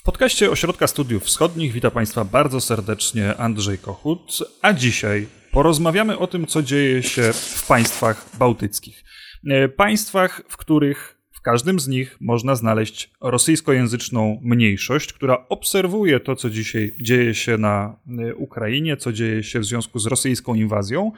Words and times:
W 0.00 0.02
podcaście 0.02 0.50
Ośrodka 0.50 0.86
Studiów 0.86 1.24
Wschodnich 1.24 1.72
witam 1.72 1.90
Państwa 1.90 2.24
bardzo 2.24 2.60
serdecznie 2.60 3.36
Andrzej 3.36 3.78
Kochut, 3.78 4.38
a 4.62 4.72
dzisiaj 4.72 5.26
porozmawiamy 5.52 6.18
o 6.18 6.26
tym, 6.26 6.46
co 6.46 6.62
dzieje 6.62 7.02
się 7.02 7.32
w 7.32 7.66
państwach 7.68 8.26
bałtyckich. 8.38 9.04
E, 9.46 9.68
państwach, 9.68 10.42
w 10.48 10.56
których 10.56 11.18
w 11.32 11.40
każdym 11.40 11.80
z 11.80 11.88
nich 11.88 12.16
można 12.20 12.54
znaleźć 12.54 13.10
rosyjskojęzyczną 13.20 14.40
mniejszość, 14.42 15.12
która 15.12 15.46
obserwuje 15.48 16.20
to, 16.20 16.36
co 16.36 16.50
dzisiaj 16.50 16.92
dzieje 17.00 17.34
się 17.34 17.58
na 17.58 17.96
e, 18.18 18.34
Ukrainie, 18.34 18.96
co 18.96 19.12
dzieje 19.12 19.42
się 19.42 19.60
w 19.60 19.64
związku 19.64 19.98
z 19.98 20.06
rosyjską 20.06 20.54
inwazją, 20.54 21.12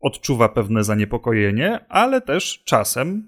odczuwa 0.00 0.48
pewne 0.48 0.84
zaniepokojenie, 0.84 1.86
ale 1.88 2.20
też 2.20 2.62
czasem 2.64 3.26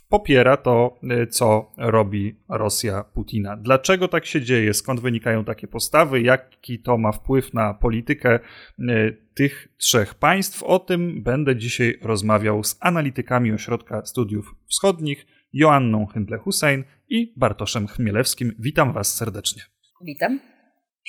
popiera 0.00 0.56
to, 0.56 0.98
y, 1.22 1.26
co 1.26 1.72
robi 1.76 2.36
Rosja 2.48 3.04
Putina. 3.04 3.56
Dlaczego 3.56 4.08
tak 4.08 4.26
się 4.26 4.42
dzieje? 4.42 4.74
Skąd 4.74 5.00
wynikają 5.00 5.44
takie 5.44 5.66
postawy? 5.68 6.22
Jaki 6.22 6.78
to 6.78 6.98
ma 6.98 7.12
wpływ 7.12 7.54
na 7.54 7.74
politykę 7.74 8.38
y, 8.78 9.16
tych 9.34 9.68
trzech 9.76 10.14
państw? 10.14 10.62
O 10.62 10.78
tym 10.78 11.22
będę 11.22 11.56
dzisiaj 11.56 11.98
rozmawiał 12.02 12.64
z 12.64 12.76
analitykami 12.80 13.52
Ośrodka 13.52 14.04
Studiów 14.04 14.54
Wschodnich, 14.66 15.26
Joanną 15.52 16.06
Hindle-Hussein 16.14 16.82
i 17.08 17.32
Bartoszem 17.36 17.86
Chmielewskim. 17.86 18.52
Witam 18.58 18.92
Was 18.92 19.14
serdecznie. 19.14 19.62
Witam. 20.04 20.40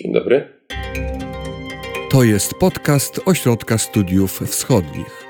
Dzień 0.02 0.14
dobry. 0.14 0.50
To 2.12 2.23
jest 2.23 2.54
podcast 2.54 3.22
Ośrodka 3.26 3.78
Studiów 3.78 4.40
Wschodnich. 4.40 5.26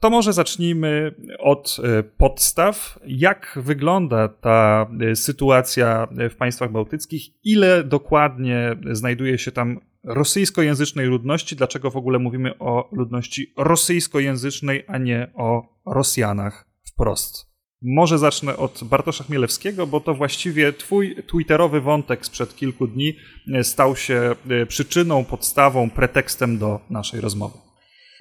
To 0.00 0.10
może 0.10 0.32
zacznijmy 0.32 1.14
od 1.38 1.76
e, 1.82 2.02
podstaw. 2.02 2.98
Jak 3.06 3.58
wygląda 3.62 4.28
ta 4.28 4.86
e, 5.00 5.16
sytuacja 5.16 6.08
w 6.30 6.34
państwach 6.34 6.72
bałtyckich? 6.72 7.22
Ile 7.44 7.84
dokładnie 7.84 8.76
znajduje 8.92 9.38
się 9.38 9.52
tam 9.52 9.80
rosyjskojęzycznej 10.04 11.06
ludności? 11.06 11.56
Dlaczego 11.56 11.90
w 11.90 11.96
ogóle 11.96 12.18
mówimy 12.18 12.58
o 12.58 12.88
ludności 12.92 13.52
rosyjskojęzycznej, 13.56 14.84
a 14.88 14.98
nie 14.98 15.30
o 15.34 15.62
Rosjanach 15.86 16.68
wprost? 16.92 17.46
Może 17.82 18.18
zacznę 18.18 18.56
od 18.56 18.80
Bartosza 18.84 19.24
Chmielewskiego, 19.24 19.86
bo 19.86 20.00
to 20.00 20.14
właściwie 20.14 20.72
twój 20.72 21.16
twitterowy 21.26 21.80
wątek 21.80 22.26
sprzed 22.26 22.56
kilku 22.56 22.86
dni 22.86 23.16
e, 23.54 23.64
stał 23.64 23.96
się 23.96 24.34
przyczyną, 24.68 25.24
podstawą, 25.24 25.90
pretekstem 25.90 26.58
do 26.58 26.80
naszej 26.90 27.20
rozmowy. 27.20 27.65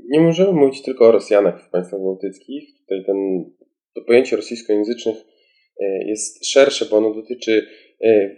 Nie 0.10 0.20
możemy 0.20 0.52
mówić 0.52 0.82
tylko 0.82 1.08
o 1.08 1.12
Rosjanach 1.12 1.68
w 1.68 1.70
państwach 1.70 2.00
bałtyckich. 2.00 2.64
Tutaj 2.80 3.06
ten, 3.06 3.46
to 3.96 4.02
pojęcie 4.02 4.36
rosyjskojęzycznych 4.36 5.16
e, 5.80 6.08
jest 6.08 6.46
szersze, 6.46 6.86
bo 6.92 6.98
ono 6.98 7.14
dotyczy 7.14 7.68
e, 8.04 8.30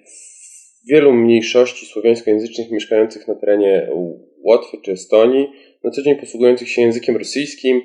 wielu 0.90 1.14
mniejszości 1.14 1.86
słowiańskojęzycznych 1.86 2.72
mieszkających 2.72 3.28
na 3.28 3.36
terenie 3.36 3.90
Łotwy 4.38 4.78
czy 4.86 4.92
Estonii, 4.92 5.48
na 5.84 5.92
co 5.92 6.02
dzień 6.02 6.16
posługujących 6.16 6.70
się 6.70 6.82
językiem 6.82 7.18
rosyjskim 7.18 7.82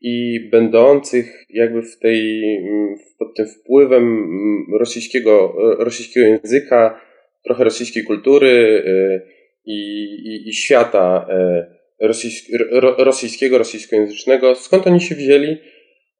i 0.00 0.40
będących 0.50 1.44
jakby 1.50 1.82
w 1.82 1.98
tej, 1.98 2.42
pod 3.18 3.36
tym 3.36 3.46
wpływem 3.46 4.26
rosyjskiego, 4.78 5.54
rosyjskiego 5.78 6.26
języka, 6.26 7.00
trochę 7.44 7.64
rosyjskiej 7.64 8.04
kultury 8.04 8.82
e, 8.86 9.20
i, 9.64 10.04
i, 10.24 10.48
i 10.48 10.52
świata 10.52 11.26
rosyjskiego, 12.98 13.58
rosyjskojęzycznego. 13.58 14.54
Skąd 14.54 14.86
oni 14.86 15.00
się 15.00 15.14
wzięli? 15.14 15.56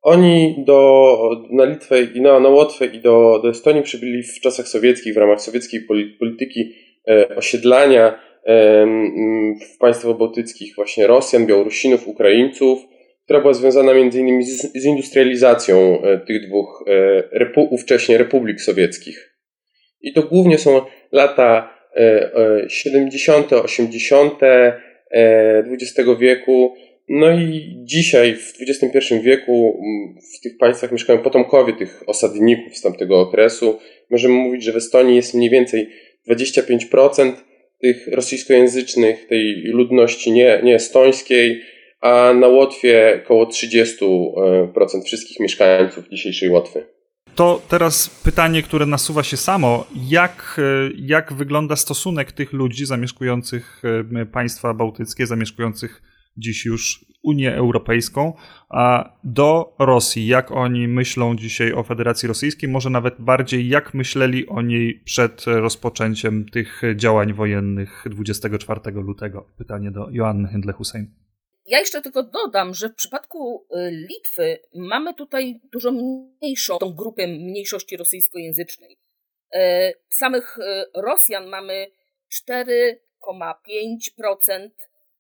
Oni 0.03 0.65
do, 0.67 1.17
na 1.51 1.65
Litwę 1.65 2.03
i 2.03 2.21
na, 2.21 2.41
na 2.41 2.49
Łotwę 2.49 2.87
i 2.87 3.01
do, 3.01 3.41
do 3.43 3.51
Estonii 3.51 3.83
przybyli 3.83 4.23
w 4.23 4.41
czasach 4.41 4.69
sowieckich 4.69 5.15
w 5.15 5.17
ramach 5.17 5.41
sowieckiej 5.41 5.81
polityki 6.19 6.73
e, 7.09 7.37
osiedlania 7.37 8.21
e, 8.47 8.87
w 9.75 9.79
państwach 9.79 10.17
bałtyckich 10.17 10.75
właśnie 10.77 11.07
Rosjan, 11.07 11.47
Białorusinów, 11.47 12.09
Ukraińców, 12.09 12.79
która 13.27 13.41
była 13.41 13.55
związana 13.55 13.93
innymi 13.93 14.45
z, 14.45 14.73
z 14.73 14.85
industrializacją 14.85 16.03
e, 16.03 16.19
tych 16.19 16.49
dwóch 16.49 16.85
e, 16.87 16.93
repu, 17.39 17.69
ówcześnie 17.71 18.19
republik 18.19 18.61
sowieckich. 18.61 19.37
I 20.01 20.13
to 20.13 20.23
głównie 20.23 20.59
są 20.59 20.81
lata 21.13 21.77
70., 22.69 23.53
e, 23.53 23.63
80., 23.63 24.41
XX 25.73 25.99
e, 26.09 26.17
wieku. 26.17 26.75
No 27.09 27.31
i 27.31 27.77
dzisiaj, 27.85 28.35
w 28.35 28.55
XXI 28.61 29.15
wieku, 29.23 29.81
w 30.37 30.41
tych 30.43 30.59
państwach 30.59 30.93
mieszkają 30.93 31.19
potomkowie 31.19 31.73
tych 31.73 32.03
osadników 32.07 32.77
z 32.77 32.83
tamtego 32.83 33.21
okresu. 33.21 33.79
Możemy 34.11 34.35
mówić, 34.35 34.65
że 34.65 34.73
w 34.73 34.77
Estonii 34.77 35.17
jest 35.17 35.35
mniej 35.35 35.51
więcej 35.51 35.89
25% 36.31 37.33
tych 37.81 38.09
rosyjskojęzycznych, 38.09 39.27
tej 39.27 39.63
ludności 39.65 40.33
nie, 40.33 40.61
nie 40.63 40.75
estońskiej, 40.75 41.63
a 42.01 42.33
na 42.33 42.49
Łotwie 42.49 43.21
około 43.25 43.45
30% 43.45 45.05
wszystkich 45.05 45.41
mieszkańców 45.41 46.09
dzisiejszej 46.09 46.49
Łotwy. 46.49 46.96
To 47.37 47.63
teraz 47.69 48.09
pytanie, 48.25 48.63
które 48.63 48.87
nasuwa 48.87 49.23
się 49.23 49.37
samo. 49.37 49.87
Jak, 49.95 50.57
e, 50.59 50.91
jak 50.97 51.33
wygląda 51.33 51.77
stosunek 51.77 52.33
tych 52.33 52.53
ludzi 52.53 52.87
zamieszkujących 52.87 53.83
e, 54.15 54.27
państwa 54.27 54.75
bałtyckie, 54.75 55.27
zamieszkujących 55.27 56.03
dziś 56.37 56.65
już 56.65 57.05
Unię 57.23 57.55
Europejską, 57.55 58.33
do 59.25 59.77
Rosji? 59.79 60.27
Jak 60.27 60.53
oni 60.53 60.89
myślą 60.89 61.37
dzisiaj 61.37 61.73
o 61.73 61.83
Federacji 61.83 62.29
Rosyjskiej? 62.29 62.71
Może 62.71 62.91
nawet 62.91 63.15
bardziej, 63.19 63.69
jak 63.69 63.95
myśleli 63.95 64.47
o 64.47 64.63
niej 64.63 65.03
przed 65.05 65.45
rozpoczęciem 65.47 66.45
tych 66.49 66.83
działań 66.97 67.33
wojennych 67.33 68.05
24 68.11 68.81
lutego? 68.95 69.47
Pytanie 69.59 69.91
do 69.91 70.09
Joanny 70.11 70.49
Hindle-Hussein. 70.49 71.26
Ja 71.67 71.79
jeszcze 71.79 72.03
tylko 72.03 72.23
dodam, 72.23 72.75
że 72.75 72.89
w 72.89 72.95
przypadku 72.95 73.67
y, 73.71 73.91
Litwy 73.91 74.59
mamy 74.75 75.15
tutaj 75.15 75.61
dużo 75.73 75.93
mniejszą 75.93 76.79
tą 76.79 76.95
grupę 76.95 77.27
mniejszości 77.27 77.97
rosyjskojęzycznej. 77.97 78.99
E, 79.55 79.93
samych 80.09 80.59
y, 80.59 80.63
Rosjan 80.95 81.47
mamy 81.47 81.87
4,5% 82.51 84.71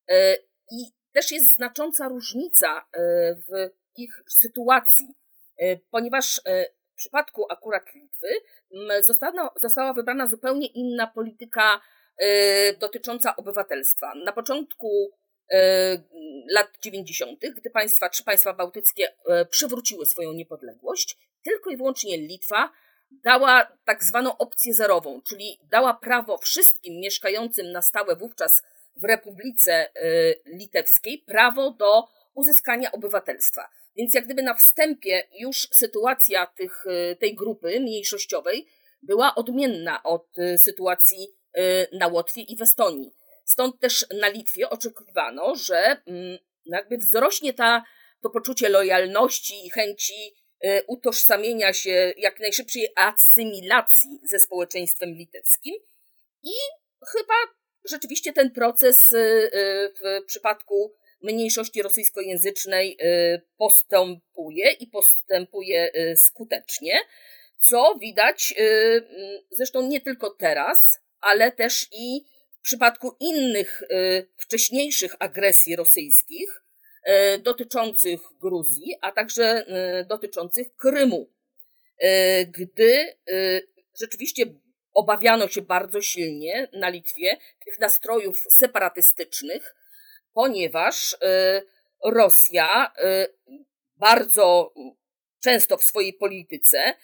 e, 0.08 0.36
i 0.70 0.84
też 1.12 1.32
jest 1.32 1.54
znacząca 1.54 2.08
różnica 2.08 2.84
w 3.48 3.70
ich 3.96 4.22
sytuacji, 4.28 5.06
ponieważ 5.90 6.40
w 6.92 6.96
przypadku 6.96 7.46
akurat 7.50 7.94
Litwy 7.94 8.28
została, 9.00 9.50
została 9.56 9.92
wybrana 9.92 10.26
zupełnie 10.26 10.66
inna 10.66 11.06
polityka 11.06 11.80
dotycząca 12.78 13.36
obywatelstwa. 13.36 14.14
Na 14.14 14.32
początku 14.32 15.10
lat 16.50 16.68
90., 16.80 17.40
gdy 17.56 17.70
państwa, 17.70 18.08
trzy 18.08 18.24
państwa 18.24 18.52
bałtyckie 18.52 19.08
e, 19.26 19.44
przywróciły 19.44 20.06
swoją 20.06 20.32
niepodległość, 20.32 21.18
tylko 21.42 21.70
i 21.70 21.76
wyłącznie 21.76 22.18
Litwa 22.18 22.72
dała 23.10 23.78
tak 23.84 24.04
zwaną 24.04 24.36
opcję 24.36 24.74
zerową, 24.74 25.22
czyli 25.22 25.58
dała 25.70 25.94
prawo 25.94 26.38
wszystkim 26.38 27.00
mieszkającym 27.00 27.72
na 27.72 27.82
stałe 27.82 28.16
wówczas 28.16 28.62
w 28.96 29.04
Republice 29.04 29.72
e, 29.72 29.90
Litewskiej 30.46 31.18
prawo 31.18 31.70
do 31.70 32.08
uzyskania 32.34 32.92
obywatelstwa. 32.92 33.68
Więc 33.96 34.14
jak 34.14 34.24
gdyby 34.24 34.42
na 34.42 34.54
wstępie 34.54 35.22
już 35.38 35.68
sytuacja 35.72 36.46
tych, 36.46 36.84
tej 37.18 37.34
grupy 37.34 37.80
mniejszościowej 37.80 38.66
była 39.02 39.34
odmienna 39.34 40.02
od 40.02 40.26
sytuacji 40.56 41.28
na 41.92 42.06
Łotwie 42.06 42.42
i 42.42 42.56
w 42.56 42.62
Estonii. 42.62 43.15
Stąd 43.46 43.80
też 43.80 44.06
na 44.20 44.28
Litwie 44.28 44.70
oczekiwano, 44.70 45.54
że 45.54 45.96
mm, 46.06 46.38
jakby 46.64 46.98
wzrośnie 46.98 47.52
ta, 47.52 47.84
to 48.22 48.30
poczucie 48.30 48.68
lojalności 48.68 49.66
i 49.66 49.70
chęci 49.70 50.34
y, 50.64 50.82
utożsamienia 50.86 51.72
się, 51.72 52.12
jak 52.16 52.40
najszybszej 52.40 52.88
asymilacji 52.96 54.20
ze 54.24 54.38
społeczeństwem 54.38 55.10
litewskim. 55.10 55.74
I 56.42 56.52
chyba 57.12 57.34
rzeczywiście 57.84 58.32
ten 58.32 58.50
proces 58.50 59.12
y, 59.12 59.16
y, 59.16 59.92
w 60.00 60.26
przypadku 60.26 60.94
mniejszości 61.22 61.82
rosyjskojęzycznej 61.82 62.98
postępuje 63.56 64.70
i 64.70 64.86
postępuje 64.86 65.90
skutecznie, 66.16 67.00
co 67.68 67.94
widać 68.00 68.54
zresztą 69.50 69.82
nie 69.82 70.00
tylko 70.00 70.30
teraz, 70.30 70.78
ale 71.20 71.52
też 71.52 71.86
i 71.92 72.24
w 72.66 72.68
przypadku 72.68 73.16
innych 73.20 73.82
y, 73.82 74.28
wcześniejszych 74.36 75.14
agresji 75.18 75.76
rosyjskich 75.76 76.62
y, 77.34 77.38
dotyczących 77.38 78.20
Gruzji, 78.40 78.94
a 79.00 79.12
także 79.12 79.66
y, 80.00 80.04
dotyczących 80.04 80.76
Krymu, 80.76 81.30
gdy 82.48 83.16
rzeczywiście 84.00 84.44
obawiano 84.94 85.48
się 85.48 85.62
bardzo 85.62 86.00
silnie 86.00 86.68
na 86.72 86.88
Litwie 86.88 87.36
tych 87.64 87.80
nastrojów 87.80 88.46
separatystycznych, 88.50 89.74
ponieważ 90.32 91.16
Rosja 92.04 92.92
bardzo 93.96 94.74
często 95.42 95.76
w 95.76 95.84
swojej 95.84 96.12
polityce 96.12 96.94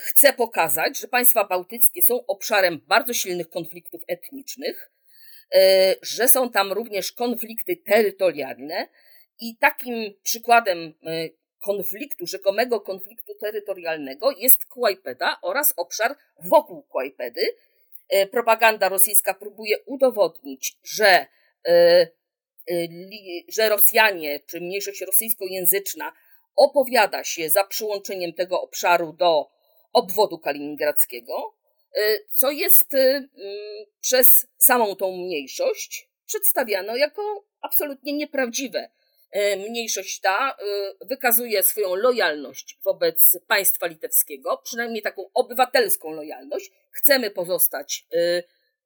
chce 0.00 0.32
pokazać, 0.32 0.98
że 0.98 1.08
państwa 1.08 1.44
bałtyckie 1.44 2.02
są 2.02 2.26
obszarem 2.26 2.80
bardzo 2.86 3.14
silnych 3.14 3.50
konfliktów 3.50 4.02
etnicznych, 4.08 4.90
że 6.02 6.28
są 6.28 6.50
tam 6.50 6.72
również 6.72 7.12
konflikty 7.12 7.76
terytorialne 7.76 8.88
i 9.40 9.56
takim 9.56 10.14
przykładem 10.22 10.94
konfliktu, 11.62 12.26
rzekomego 12.26 12.80
konfliktu 12.80 13.34
terytorialnego 13.34 14.30
jest 14.30 14.66
Kłajpeda 14.66 15.38
oraz 15.42 15.74
obszar 15.76 16.16
wokół 16.44 16.82
Kłajpedy. 16.82 17.40
E, 18.08 18.26
propaganda 18.26 18.88
rosyjska 18.88 19.34
próbuje 19.34 19.76
udowodnić, 19.86 20.78
że, 20.84 21.26
e, 21.66 22.08
e, 22.70 22.74
że 23.48 23.68
Rosjanie, 23.68 24.40
czy 24.46 24.60
mniejszość 24.60 25.00
rosyjskojęzyczna 25.00 26.12
opowiada 26.56 27.24
się 27.24 27.50
za 27.50 27.64
przyłączeniem 27.64 28.32
tego 28.32 28.62
obszaru 28.62 29.12
do 29.12 29.50
obwodu 29.92 30.38
kaliningradzkiego, 30.38 31.54
co 32.32 32.50
jest 32.50 32.90
przez 34.00 34.46
samą 34.56 34.96
tą 34.96 35.16
mniejszość 35.16 36.08
przedstawiano 36.26 36.96
jako 36.96 37.44
absolutnie 37.60 38.12
nieprawdziwe 38.12 38.90
E, 39.32 39.56
mniejszość 39.56 40.20
ta 40.20 40.56
wykazuje 41.00 41.62
swoją 41.62 41.94
lojalność 41.94 42.78
wobec 42.84 43.38
państwa 43.46 43.86
litewskiego, 43.86 44.60
przynajmniej 44.64 45.02
taką 45.02 45.30
obywatelską 45.34 46.12
lojalność. 46.12 46.70
Chcemy 46.90 47.30
pozostać 47.30 48.06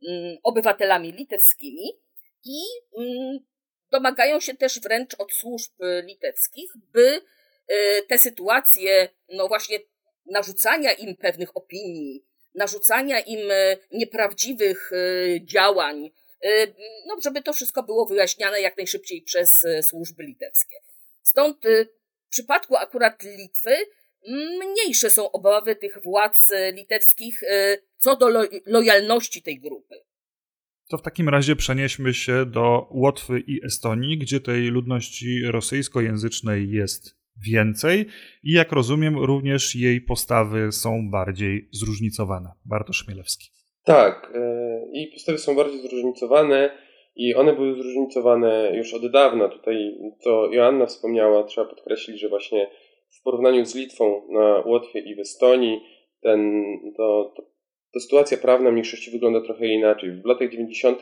mm, 0.09 0.37
obywatelami 0.43 1.13
litewskimi 1.13 2.01
i 2.45 2.61
mm, 2.99 3.39
domagają 3.91 4.41
się 4.41 4.55
też 4.55 4.81
wręcz 4.81 5.15
od 5.19 5.33
służb 5.33 5.73
litewskich, 6.05 6.73
by 6.93 7.21
te 8.09 8.19
sytuacje, 8.19 9.09
no 9.29 9.49
właśnie 9.49 9.79
narzucania 10.27 10.93
im 10.93 11.17
pewnych 11.17 11.57
opinii, 11.57 12.25
narzucania 12.55 13.21
im 13.21 13.41
nieprawdziwych 13.93 14.91
działań, 15.43 16.11
Y, 16.45 16.75
no, 17.07 17.17
żeby 17.25 17.43
to 17.43 17.53
wszystko 17.53 17.83
było 17.83 18.07
wyjaśniane 18.07 18.61
jak 18.61 18.77
najszybciej 18.77 19.23
przez 19.23 19.67
służby 19.83 20.23
litewskie. 20.23 20.77
Stąd 21.23 21.65
w 22.27 22.31
przypadku 22.31 22.77
akurat 22.77 23.23
Litwy 23.23 23.77
mniejsze 24.59 25.11
są 25.11 25.31
obawy 25.31 25.77
tych 25.77 26.03
władz 26.03 26.49
litewskich 26.73 27.41
co 27.99 28.17
do 28.17 28.29
lojalności 28.67 29.43
tej 29.43 29.61
grupy. 29.61 29.95
To 30.89 30.99
w 30.99 31.03
takim 31.03 31.29
razie 31.29 31.57
przenieśmy 31.57 32.15
się 32.15 32.47
do 32.47 32.89
Łotwy 32.91 33.41
i 33.47 33.65
Estonii, 33.65 34.19
gdzie 34.19 34.41
tej 34.41 34.63
ludności 34.63 35.43
rosyjskojęzycznej 35.47 36.71
jest 36.71 37.16
więcej 37.45 38.07
i 38.45 38.53
jak 38.53 38.73
rozumiem, 38.73 39.19
również 39.19 39.75
jej 39.75 40.01
postawy 40.01 40.73
są 40.73 41.11
bardziej 41.11 41.69
zróżnicowane. 41.73 42.49
Bartosz 42.65 43.09
Mielewski. 43.09 43.49
Tak, 43.85 44.33
e, 44.35 44.81
i 44.93 45.07
postawy 45.07 45.39
są 45.39 45.57
bardziej 45.57 45.81
zróżnicowane 45.81 46.71
i 47.17 47.35
one 47.35 47.53
były 47.53 47.75
zróżnicowane 47.75 48.73
już 48.77 48.95
od 48.95 49.11
dawna. 49.11 49.49
Tutaj 49.49 49.99
to 50.25 50.53
Joanna 50.53 50.87
wspomniała, 50.87 51.45
trzeba 51.45 51.67
podkreślić, 51.67 52.21
że 52.21 52.29
właśnie 52.29 52.71
w 53.21 53.23
porównaniu 53.23 53.65
z 53.65 53.75
Litwą 53.75 54.23
na 54.31 54.63
Łotwie 54.67 55.01
i 55.01 55.15
w 55.15 55.19
Estonii 55.19 55.81
ten, 56.23 56.63
to, 56.97 57.33
to, 57.37 57.43
to 57.93 58.01
sytuacja 58.01 58.39
prawna 58.39 58.71
mniejszości 58.71 59.11
wygląda 59.11 59.41
trochę 59.41 59.67
inaczej. 59.67 60.11
W 60.11 60.25
latach 60.25 60.51
90. 60.51 61.01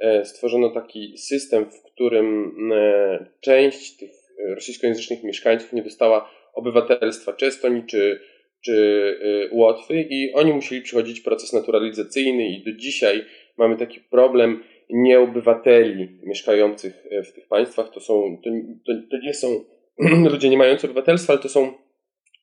E, 0.00 0.24
stworzono 0.24 0.70
taki 0.70 1.18
system, 1.18 1.70
w 1.70 1.82
którym 1.82 2.52
e, 2.72 3.26
część 3.40 3.96
tych 3.96 4.10
rosyjskojęzycznych 4.54 5.24
mieszkańców 5.24 5.72
nie 5.72 5.82
dostała 5.82 6.30
obywatelstwa 6.54 7.32
czy 7.32 7.46
Estonii, 7.46 7.82
czy 7.86 8.20
czy 8.64 8.72
y, 8.72 9.54
Łotwy 9.54 10.06
i 10.10 10.32
oni 10.32 10.52
musieli 10.52 10.82
przechodzić 10.82 11.20
proces 11.20 11.52
naturalizacyjny 11.52 12.48
i 12.48 12.64
do 12.64 12.72
dzisiaj 12.72 13.24
mamy 13.58 13.76
taki 13.76 14.00
problem 14.00 14.62
nieobywateli 14.90 16.18
mieszkających 16.22 17.06
e, 17.10 17.22
w 17.22 17.32
tych 17.32 17.48
państwach. 17.48 17.90
To, 17.90 18.00
są, 18.00 18.40
to, 18.44 18.50
to, 18.86 18.92
to 19.10 19.16
nie 19.26 19.34
są 19.34 19.64
ludzie 20.32 20.48
nie 20.48 20.58
mający 20.58 20.86
obywatelstwa, 20.86 21.32
ale 21.32 21.42
to 21.42 21.48
są 21.48 21.72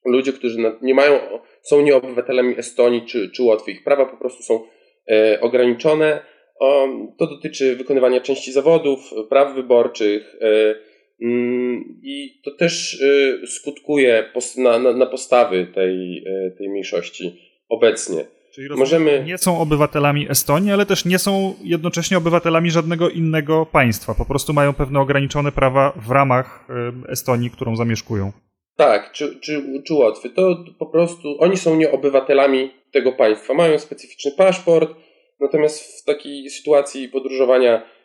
ludzie, 0.06 0.34
którzy 0.34 0.58
nie 0.82 0.94
mają, 0.94 1.20
są 1.62 1.82
nieobywatelami 1.82 2.58
Estonii 2.58 3.06
czy, 3.06 3.30
czy 3.30 3.44
Łotwy. 3.44 3.72
Ich 3.72 3.84
prawa 3.84 4.06
po 4.06 4.18
prostu 4.18 4.44
są 4.44 4.64
e, 5.12 5.42
ograniczone. 5.42 6.20
O, 6.60 6.88
to 7.18 7.28
dotyczy 7.28 7.76
wykonywania 7.76 8.22
części 8.22 8.52
zawodów, 8.52 9.00
praw 9.30 9.56
wyborczych, 9.56 10.36
e, 10.42 10.76
I 11.19 12.42
to 12.44 12.52
też 12.52 13.02
y, 13.02 13.48
skutkuje 13.48 14.31
na, 14.58 14.80
na, 14.80 14.94
na 14.94 15.06
postawy 15.06 15.68
tej, 15.74 16.24
y, 16.28 16.56
tej 16.58 16.69
mniejszości 16.69 17.42
obecnie. 17.69 18.25
Czyli 18.54 18.69
Możemy... 18.69 19.24
nie 19.25 19.38
są 19.38 19.60
obywatelami 19.60 20.31
Estonii, 20.31 20.72
ale 20.72 20.86
też 20.86 21.06
nie 21.06 21.19
są 21.19 21.54
jednocześnie 21.64 22.18
obywatelami 22.18 22.72
żadnego 22.72 23.10
innego 23.10 23.66
państwa. 23.66 24.14
Po 24.14 24.25
prostu 24.25 24.54
mają 24.54 24.74
pewne 24.74 25.00
ograniczone 25.00 25.52
prawa 25.52 25.94
w 25.96 26.12
ramach 26.12 26.68
y, 27.08 27.12
Estonii, 27.12 27.50
którą 27.50 27.75
zamieszkują. 27.75 28.31
Tak, 28.75 29.12
czy, 29.12 29.40
czy, 29.40 29.81
czy 29.86 29.94
Łotwy. 29.94 30.30
To 30.30 30.66
po 30.80 30.86
prostu 30.86 31.36
oni 31.40 31.58
są 31.58 31.75
nie 31.75 31.92
obywatelami 31.92 32.72
tego 32.92 33.12
państwa. 33.12 33.54
Mają 33.54 33.80
specyficzny 33.80 34.31
paszport, 34.31 34.92
natomiast 35.40 36.02
w 36.02 36.06
takiej 36.06 36.50
sytuacji 36.50 37.10
podróżowania 37.10 37.97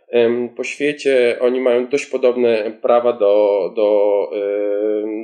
po 0.56 0.64
świecie 0.64 1.36
oni 1.40 1.60
mają 1.60 1.88
dość 1.88 2.06
podobne 2.06 2.72
prawa 2.82 3.12
do, 3.12 3.72
do, 3.76 4.30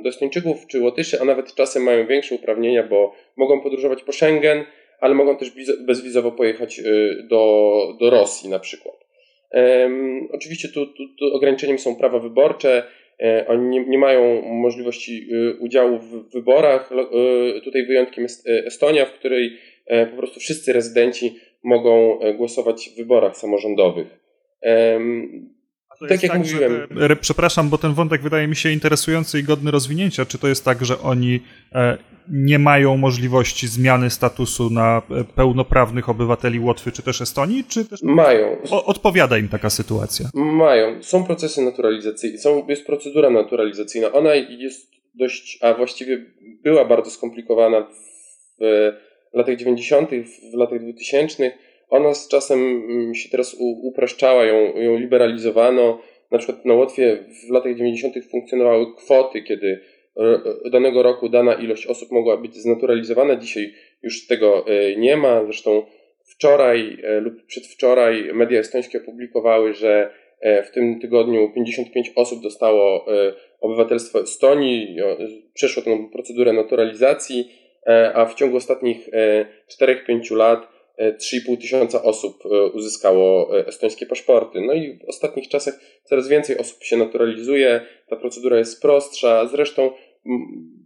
do 0.03 0.09
Estończyków 0.09 0.67
czy 0.67 0.81
Łotyszy, 0.81 1.21
a 1.21 1.25
nawet 1.25 1.55
czasem 1.55 1.83
mają 1.83 2.07
większe 2.07 2.35
uprawnienia, 2.35 2.83
bo 2.83 3.15
mogą 3.37 3.61
podróżować 3.61 4.03
po 4.03 4.13
Schengen, 4.13 4.65
ale 5.01 5.15
mogą 5.15 5.37
też 5.37 5.53
bezwizowo 5.81 6.33
pojechać 6.33 6.79
y, 6.79 7.23
do, 7.29 7.97
do 8.01 8.11
Rosji 8.11 8.51
na 8.51 8.59
przykład. 8.59 9.09
Oczywiście 10.33 10.69
tu, 10.69 10.87
tu, 10.87 11.09
tu, 11.19 11.35
ograniczeniem 11.35 11.79
są 11.79 11.97
prawa 11.97 12.19
wyborcze, 12.19 12.83
e, 13.21 13.45
oni 13.49 13.69
nie, 13.69 13.87
nie, 13.87 13.99
mają 13.99 14.43
możliwości 14.43 15.29
y, 15.33 15.57
udziału 15.61 15.99
w 15.99 16.33
wyborach. 16.33 16.91
Y, 17.57 17.61
tutaj 17.61 17.87
wyjątkiem 17.87 18.23
jest 18.23 18.49
e, 18.49 18.67
Estonia, 18.67 19.05
w 19.05 19.13
której 19.13 19.57
e, 19.87 20.07
po 20.07 20.17
prostu 20.17 20.41
wszyscy 20.41 20.73
rezydenci 20.73 21.37
mogą 21.63 22.19
głosować 22.37 22.91
w 22.91 22.97
wyborach 22.97 23.37
samorządowych. 23.37 24.28
Tak 26.09 26.23
jak 26.23 26.33
tak, 26.33 26.39
mówiłem. 26.39 26.89
Te, 27.09 27.17
przepraszam, 27.17 27.69
bo 27.69 27.79
ten 27.79 27.95
wątek 27.95 28.23
wydaje 28.23 28.49
mi 28.49 28.57
się 28.57 28.71
interesujący 28.71 29.39
i 29.39 29.43
godny 29.43 29.71
rozwinięcia. 29.71 30.27
Czy 30.27 30.39
to 30.39 30.49
jest 30.49 30.65
tak, 30.65 30.85
że 30.85 31.01
oni 31.01 31.41
e, 31.73 31.99
nie 32.29 32.59
mają 32.59 32.97
możliwości 32.97 33.69
zmiany 33.69 34.11
statusu 34.11 34.71
na 34.71 35.03
e, 35.11 35.25
pełnoprawnych 35.25 36.09
obywateli 36.09 36.61
Łotwy 36.61 36.93
czy 36.93 37.03
też 37.03 37.21
Estonii? 37.21 37.65
Czy 37.65 37.85
też... 37.85 38.03
Mają. 38.03 38.57
O, 38.71 38.85
odpowiada 38.85 39.39
im 39.39 39.49
taka 39.49 39.71
sytuacja? 39.71 40.31
Mają. 40.35 41.03
Są 41.03 41.25
procesy 41.25 41.63
naturalizacyjne, 41.63 42.39
są, 42.39 42.67
jest 42.69 42.87
procedura 42.87 43.31
naturalizacyjna. 43.31 44.13
Ona 44.13 44.35
jest 44.35 44.91
dość, 45.15 45.59
a 45.63 45.75
właściwie 45.75 46.25
była 46.63 46.85
bardzo 46.85 47.11
skomplikowana 47.11 47.81
w, 47.81 48.65
w 49.33 49.37
latach 49.37 49.57
90., 49.57 50.11
w 50.53 50.57
latach 50.57 50.83
2000 50.83 51.53
ona 51.91 52.15
z 52.15 52.29
czasem 52.29 52.59
mm, 52.61 53.15
się 53.15 53.29
teraz 53.29 53.57
upraszczała, 53.83 54.45
ją, 54.45 54.77
ją 54.77 54.97
liberalizowano. 54.97 56.03
Na 56.31 56.39
przykład 56.39 56.65
na 56.65 56.75
Łotwie 56.75 57.19
w 57.49 57.51
latach 57.51 57.77
90. 57.77 58.15
funkcjonowały 58.31 58.95
kwoty, 58.97 59.43
kiedy 59.43 59.81
danego 60.71 61.03
roku 61.03 61.29
dana 61.29 61.55
ilość 61.55 61.87
osób 61.87 62.11
mogła 62.11 62.37
być 62.37 62.55
znaturalizowana. 62.57 63.37
Dzisiaj 63.37 63.75
już 64.03 64.27
tego 64.27 64.67
e, 64.67 64.97
nie 64.97 65.17
ma. 65.17 65.45
Zresztą 65.45 65.87
wczoraj 66.25 66.99
e, 67.03 67.21
lub 67.21 67.47
przedwczoraj 67.47 68.31
media 68.35 68.61
estońskie 68.61 68.99
opublikowały, 68.99 69.75
że 69.75 70.11
e, 70.41 70.63
w 70.63 70.71
tym 70.71 71.01
tygodniu 71.01 71.53
55 71.55 72.13
osób 72.17 72.43
dostało 72.43 73.07
obywatelstwo 73.61 74.21
Estonii, 74.21 74.97
przeszło 75.55 75.83
tę 75.83 76.09
procedurę 76.13 76.53
naturalizacji, 76.53 77.53
a 78.15 78.25
w 78.25 78.35
ciągu 78.35 78.57
ostatnich 78.57 79.09
4-5 79.81 80.37
lat 80.37 80.69
3,5 80.99 81.61
tysiąca 81.61 82.03
osób 82.03 82.43
e, 82.45 82.67
uzyskało 82.67 83.59
e, 83.59 83.67
estońskie 83.67 84.07
paszporty. 84.07 84.61
No 84.61 84.73
i 84.73 84.99
w 84.99 85.09
ostatnich 85.09 85.49
czasach 85.49 85.81
coraz 86.05 86.29
więcej 86.29 86.59
osób 86.59 86.85
się 86.85 86.97
naturalizuje, 86.97 87.81
ta 88.09 88.17
procedura 88.17 88.59
jest 88.59 88.83
prostsza. 88.83 89.47
Zresztą 89.47 89.91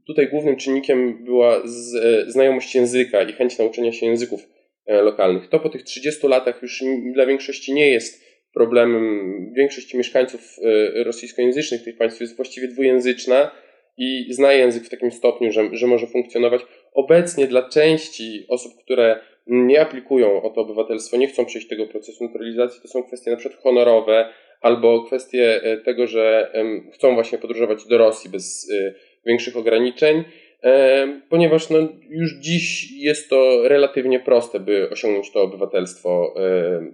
tutaj 0.07 0.29
głównym 0.29 0.57
czynnikiem 0.57 1.25
była 1.25 1.57
e, 1.57 1.63
znajomość 2.27 2.75
języka 2.75 3.23
i 3.23 3.33
chęć 3.33 3.59
nauczenia 3.59 3.93
się 3.93 4.07
języków 4.07 4.49
lokalnych. 4.89 5.49
To 5.49 5.61
po 5.61 5.69
tych 5.69 5.83
30 5.83 6.27
latach 6.27 6.63
już 6.63 6.85
dla 7.15 7.27
większości 7.27 7.75
nie 7.75 7.91
jest 7.91 8.25
problemem. 8.55 9.53
Większość 9.57 9.95
mieszkańców 9.95 10.57
rosyjskojęzycznych 10.95 11.85
tych 11.85 11.97
państw 11.97 12.21
jest 12.21 12.37
właściwie 12.37 12.69
dwujęzyczna 12.69 13.51
i 13.97 14.27
zna 14.31 14.53
język 14.53 14.85
w 14.85 14.89
takim 14.89 15.11
stopniu, 15.11 15.53
że, 15.53 15.69
że 15.73 15.87
może 15.87 16.07
funkcjonować. 16.07 16.63
Obecnie 16.95 17.47
dla 17.47 17.69
części 17.69 18.47
osób, 18.49 18.73
które 18.83 19.21
nie 19.47 19.81
aplikują 19.81 20.43
o 20.43 20.51
to 20.51 20.61
obywatelstwo, 20.61 21.17
nie 21.17 21.29
chcą 21.29 21.45
przejść 21.45 21.69
tego 21.69 21.87
procesu 21.87 22.25
naturalizacji, 22.25 22.83
to 22.83 22.89
są 22.89 23.03
kwestie 23.03 23.31
na 23.31 23.37
przykład 23.37 23.63
honorowe, 23.63 24.29
albo 24.61 25.05
kwestie 25.05 25.61
tego, 25.85 26.07
że 26.07 26.53
chcą 26.95 27.15
właśnie 27.15 27.39
podróżować 27.39 27.85
do 27.85 27.99
Rosji 27.99 28.31
bez 28.31 28.73
większych 29.27 29.57
ograniczeń, 29.57 30.25
ponieważ 31.29 31.71
no, 31.71 31.79
już 32.09 32.35
dziś 32.41 32.93
jest 32.93 33.31
to 33.31 33.69
relatywnie 33.69 34.21
proste, 34.21 34.61
by 34.61 34.91
osiągnąć 34.91 35.33
to 35.33 35.43
obywatelstwo 35.43 36.35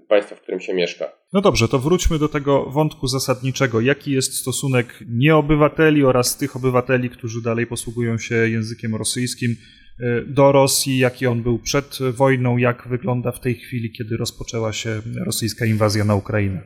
państwa, 0.09 0.37
w 0.37 0.40
którym 0.40 0.61
się 0.61 0.75
mieszka. 0.75 1.12
No 1.33 1.40
dobrze, 1.40 1.69
to 1.69 1.78
wróćmy 1.78 2.19
do 2.19 2.28
tego 2.28 2.64
wątku 2.64 3.07
zasadniczego. 3.07 3.81
Jaki 3.81 4.12
jest 4.12 4.35
stosunek 4.35 4.87
nieobywateli 5.09 6.05
oraz 6.05 6.38
tych 6.38 6.57
obywateli, 6.57 7.11
którzy 7.11 7.43
dalej 7.43 7.67
posługują 7.67 8.19
się 8.19 8.35
językiem 8.35 8.95
rosyjskim 8.95 9.50
e, 9.50 9.78
do 10.26 10.52
Rosji, 10.52 10.99
jaki 10.99 11.26
on 11.26 11.43
był 11.43 11.59
przed 11.59 11.99
wojną, 12.17 12.57
jak 12.57 12.88
wygląda 12.88 13.33
w 13.33 13.40
tej 13.40 13.55
chwili, 13.55 13.93
kiedy 13.93 14.17
rozpoczęła 14.17 14.73
się 14.73 14.90
rosyjska 15.26 15.67
inwazja 15.67 16.05
na 16.05 16.14
Ukrainę? 16.14 16.62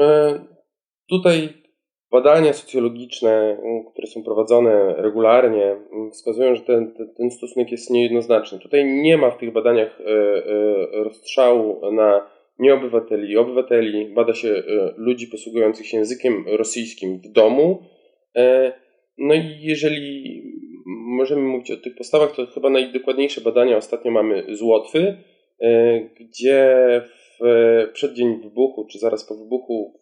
E, 0.00 0.40
tutaj 1.08 1.48
Badania 2.12 2.52
socjologiczne, 2.52 3.58
które 3.92 4.06
są 4.06 4.22
prowadzone 4.22 4.94
regularnie, 4.96 5.76
wskazują, 6.12 6.54
że 6.54 6.62
ten, 6.62 6.94
ten 7.16 7.30
stosunek 7.30 7.70
jest 7.70 7.90
niejednoznaczny. 7.90 8.58
Tutaj 8.58 8.84
nie 8.84 9.16
ma 9.16 9.30
w 9.30 9.38
tych 9.38 9.52
badaniach 9.52 10.00
e, 10.00 10.04
e, 10.04 11.04
rozstrzału 11.04 11.92
na 11.92 12.26
nieobywateli 12.58 13.32
i 13.32 13.36
obywateli. 13.36 14.14
Bada 14.14 14.34
się 14.34 14.62
ludzi 14.96 15.26
posługujących 15.26 15.86
się 15.86 15.96
językiem 15.96 16.44
rosyjskim 16.46 17.18
w 17.18 17.32
domu. 17.32 17.82
No 19.18 19.34
i 19.34 19.60
jeżeli 19.60 20.42
możemy 20.88 21.42
mówić 21.42 21.70
o 21.70 21.76
tych 21.76 21.96
postawach, 21.96 22.36
to 22.36 22.46
chyba 22.46 22.70
najdokładniejsze 22.70 23.40
badania 23.40 23.76
ostatnio 23.76 24.10
mamy 24.10 24.56
z 24.56 24.62
Łotwy, 24.62 25.16
gdzie 26.20 26.76
w 27.40 27.92
przeddzień 27.92 28.40
wybuchu, 28.42 28.86
czy 28.90 28.98
zaraz 28.98 29.28
po 29.28 29.34
wybuchu 29.34 29.98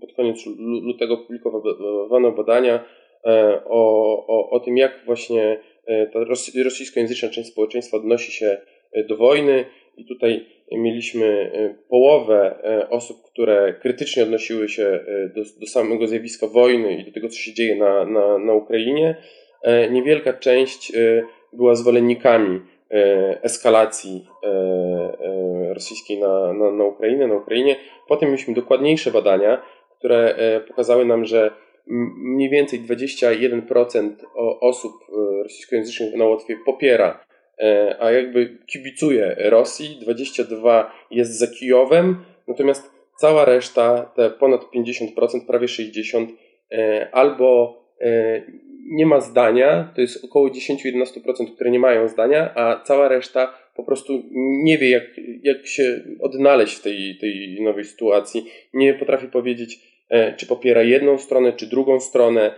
pod 0.00 0.12
koniec 0.12 0.46
lutego 0.82 1.16
publikowano 1.16 2.32
badania 2.32 2.84
e, 3.24 3.60
o, 3.64 4.26
o, 4.26 4.50
o 4.50 4.60
tym, 4.60 4.76
jak 4.76 5.02
właśnie 5.06 5.60
e, 5.86 6.06
ta 6.06 6.18
rosyjskojęzyczna 6.64 7.28
część 7.28 7.48
społeczeństwa 7.48 7.96
odnosi 7.96 8.32
się 8.32 8.56
e, 8.92 9.04
do 9.04 9.16
wojny. 9.16 9.64
I 9.96 10.04
tutaj 10.04 10.46
mieliśmy 10.72 11.52
połowę 11.88 12.58
osób, 12.90 13.22
które 13.22 13.74
krytycznie 13.80 14.22
odnosiły 14.22 14.68
się 14.68 15.04
do, 15.34 15.42
do 15.60 15.66
samego 15.66 16.06
zjawiska 16.06 16.46
wojny 16.46 16.96
i 16.96 17.04
do 17.04 17.12
tego, 17.12 17.28
co 17.28 17.36
się 17.36 17.54
dzieje 17.54 17.76
na, 17.76 18.04
na, 18.04 18.38
na 18.38 18.54
Ukrainie. 18.54 19.16
Niewielka 19.90 20.32
część 20.32 20.92
była 21.52 21.74
zwolennikami 21.74 22.60
eskalacji 23.42 24.26
rosyjskiej 25.74 26.20
na, 26.20 26.52
na, 26.52 26.70
na 26.70 26.84
Ukrainę, 26.84 27.26
na 27.26 27.34
Ukrainie. 27.34 27.76
Potem 28.08 28.28
mieliśmy 28.28 28.54
dokładniejsze 28.54 29.10
badania, 29.10 29.62
które 29.98 30.34
e, 30.34 30.60
pokazały 30.60 31.04
nam, 31.04 31.24
że 31.24 31.50
mniej 32.16 32.50
więcej 32.50 32.80
21% 32.80 34.10
osób 34.60 34.92
e, 34.92 35.42
rosyjskojęzycznych 35.42 36.14
na 36.14 36.24
Łotwie 36.24 36.56
popiera, 36.66 37.24
e, 37.58 37.96
a 38.00 38.10
jakby 38.10 38.58
kibicuje 38.66 39.36
Rosji, 39.38 39.98
22% 40.06 40.84
jest 41.10 41.38
za 41.38 41.46
Kijowem, 41.46 42.24
natomiast 42.48 42.90
cała 43.16 43.44
reszta, 43.44 44.12
te 44.16 44.30
ponad 44.30 44.60
50%, 44.74 45.46
prawie 45.46 45.66
60%, 45.66 46.26
albo 47.12 47.78
nie 48.84 49.06
ma 49.06 49.20
zdania, 49.20 49.92
to 49.94 50.00
jest 50.00 50.24
około 50.24 50.48
10-11%, 50.48 51.54
które 51.54 51.70
nie 51.70 51.78
mają 51.78 52.08
zdania, 52.08 52.54
a 52.54 52.82
cała 52.84 53.08
reszta 53.08 53.64
po 53.76 53.84
prostu 53.84 54.22
nie 54.64 54.78
wie, 54.78 54.90
jak, 54.90 55.04
jak 55.42 55.66
się 55.66 56.00
odnaleźć 56.20 56.74
w 56.74 56.82
tej, 56.82 57.18
tej 57.20 57.58
nowej 57.62 57.84
sytuacji. 57.84 58.46
Nie 58.74 58.94
potrafi 58.94 59.28
powiedzieć, 59.28 59.78
e, 60.08 60.36
czy 60.36 60.46
popiera 60.46 60.82
jedną 60.82 61.18
stronę, 61.18 61.52
czy 61.52 61.66
drugą 61.66 62.00
stronę. 62.00 62.54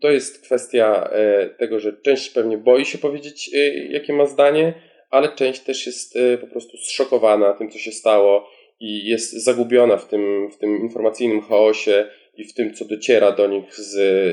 To 0.00 0.10
jest 0.10 0.44
kwestia 0.44 1.10
e, 1.12 1.46
tego, 1.46 1.80
że 1.80 1.92
część 2.02 2.30
pewnie 2.30 2.58
boi 2.58 2.84
się 2.84 2.98
powiedzieć, 2.98 3.50
e, 3.54 3.58
jakie 3.92 4.12
ma 4.12 4.26
zdanie, 4.26 4.74
ale 5.10 5.28
część 5.28 5.60
też 5.60 5.86
jest 5.86 6.18
po 6.40 6.46
prostu 6.46 6.76
zszokowana 6.76 7.52
tym, 7.52 7.70
co 7.70 7.78
się 7.78 7.92
stało 7.92 8.48
i 8.80 9.08
jest 9.08 9.44
zagubiona 9.44 9.96
w 9.96 10.08
tym, 10.08 10.50
w 10.50 10.58
tym 10.58 10.76
informacyjnym 10.76 11.40
chaosie 11.40 12.06
i 12.36 12.44
w 12.44 12.54
tym, 12.54 12.74
co 12.74 12.84
dociera 12.84 13.32
do 13.32 13.46
nich 13.46 13.74
z, 13.74 13.92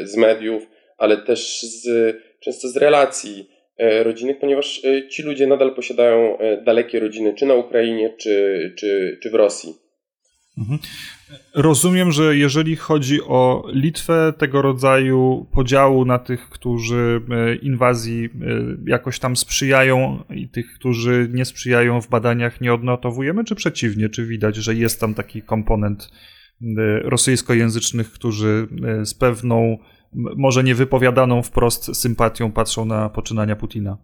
z 0.10 0.18
mediów, 0.18 0.68
ale 0.98 1.18
też 1.18 1.62
z, 1.62 1.88
często 2.40 2.68
z 2.68 2.78
relacji 2.78 3.48
E, 3.82 4.04
rodzinnych, 4.04 4.40
ponieważ 4.40 4.86
e, 4.86 5.08
ci 5.08 5.24
ludzie 5.24 5.48
nadal 5.48 5.76
posiadają 5.76 6.38
e, 6.38 6.64
dalekie 6.64 7.00
rodziny, 7.00 7.34
czy 7.34 7.46
na 7.46 7.54
Ukrainie, 7.54 8.14
czy, 8.18 8.74
czy, 8.78 9.20
czy 9.24 9.30
w 9.30 9.34
Rosji. 9.34 9.74
Mhm. 10.58 10.80
Rozumiem, 11.56 12.12
że 12.12 12.38
jeżeli 12.38 12.76
chodzi 12.76 13.22
o 13.22 13.64
Litwę, 13.74 14.34
tego 14.38 14.62
rodzaju 14.62 15.48
podziału 15.54 16.06
na 16.06 16.20
tych, 16.20 16.50
którzy 16.50 17.22
inwazji 17.62 18.30
jakoś 18.86 19.20
tam 19.20 19.36
sprzyjają 19.36 20.24
i 20.30 20.50
tych, 20.50 20.74
którzy 20.76 21.30
nie 21.34 21.46
sprzyjają 21.46 22.02
w 22.02 22.10
badaniach 22.10 22.62
nie 22.62 22.74
odnotowujemy, 22.74 23.44
czy 23.44 23.56
przeciwnie? 23.56 24.10
Czy 24.10 24.26
widać, 24.26 24.56
że 24.56 24.76
jest 24.76 25.00
tam 25.00 25.14
taki 25.14 25.42
komponent 25.42 26.10
rosyjskojęzycznych, 27.04 28.12
którzy 28.12 28.68
z 29.04 29.14
pewną 29.14 29.78
może 30.14 30.64
niewypowiadaną 30.64 31.44
wprost 31.44 31.96
sympatią 31.96 32.52
patrzą 32.52 32.86
na 32.86 33.10
poczynania 33.10 33.56
Putina? 33.56 33.98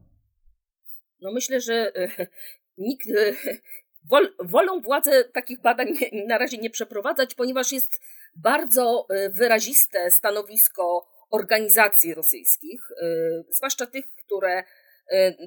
No 1.22 1.32
myślę, 1.32 1.62
że 1.62 1.92
e, 1.96 2.28
nikt 2.78 3.08
e, 3.08 3.34
wol, 4.12 4.34
wolą 4.44 4.82
władze 4.82 5.24
takich 5.24 5.62
badań 5.62 5.88
na 6.28 6.38
razie 6.38 6.58
nie 6.58 6.70
przeprowadzać, 6.70 7.36
ponieważ 7.36 7.72
jest 7.72 8.02
bardzo 8.36 9.06
e, 9.10 9.30
wyraziste 9.30 10.12
stanowisko 10.12 11.08
organizacji 11.30 12.14
rosyjskich, 12.14 12.82
zwłaszcza 13.50 13.86
tych, 13.86 14.06
które, 14.26 14.64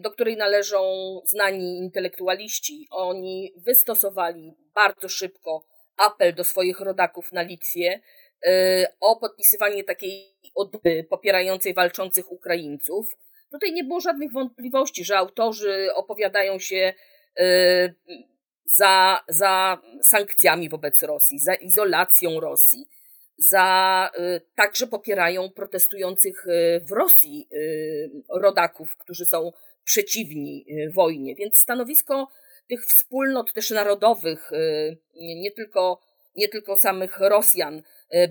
do 0.01 0.11
której 0.11 0.37
należą 0.37 0.81
znani 1.25 1.79
intelektualiści. 1.79 2.87
Oni 2.91 3.53
wystosowali 3.67 4.55
bardzo 4.75 5.09
szybko 5.09 5.70
apel 6.07 6.35
do 6.35 6.45
swoich 6.45 6.81
rodaków 6.81 7.33
na 7.33 7.43
Litwie 7.43 8.01
o 9.01 9.17
podpisywanie 9.17 9.85
takiej 9.85 10.35
odby 10.55 11.07
popierającej 11.11 11.75
walczących 11.75 12.33
Ukraińców. 12.33 13.17
Tutaj 13.51 13.73
nie 13.73 13.85
było 13.85 14.01
żadnych 14.01 14.33
wątpliwości, 14.33 15.05
że 15.05 15.19
autorzy 15.19 15.89
opowiadają 15.95 16.59
się 16.59 16.95
y, 17.41 17.95
za, 18.65 19.25
za 19.29 19.83
sankcjami 20.03 20.69
wobec 20.69 21.03
Rosji, 21.03 21.39
za 21.39 21.55
izolacją 21.55 22.41
Rosji, 22.41 22.89
za 23.39 24.11
y, 24.19 24.41
także 24.55 24.87
popierają 24.87 25.51
protestujących 25.51 26.47
y, 26.47 26.85
w 26.89 26.93
Rosji 26.93 27.49
rodaków, 28.29 28.97
którzy 28.97 29.27
są 29.27 29.53
przeciwni 29.85 30.67
wojnie. 30.95 31.35
Więc 31.35 31.59
stanowisko 31.59 32.29
tych 32.71 32.87
wspólnot 32.87 33.53
też 33.53 33.71
narodowych, 33.71 34.51
nie 35.17 35.51
tylko, 35.51 36.01
nie 36.37 36.49
tylko 36.49 36.77
samych 36.77 37.19
Rosjan, 37.19 37.83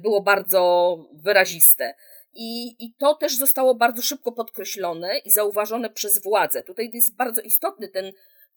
było 0.02 0.22
bardzo 0.22 0.98
wyraziste. 1.14 1.94
I, 2.34 2.76
I 2.86 2.94
to 2.94 3.16
też 3.16 3.38
zostało 3.38 3.76
bardzo 3.76 4.02
szybko 4.02 4.32
podkreślone 4.32 5.18
i 5.18 5.32
zauważone 5.32 5.90
przez 5.90 6.24
władze. 6.24 6.64
Tutaj 6.64 6.92
jest 6.94 7.16
bardzo 7.16 7.42
istotny 7.42 7.88
ten, 7.88 8.12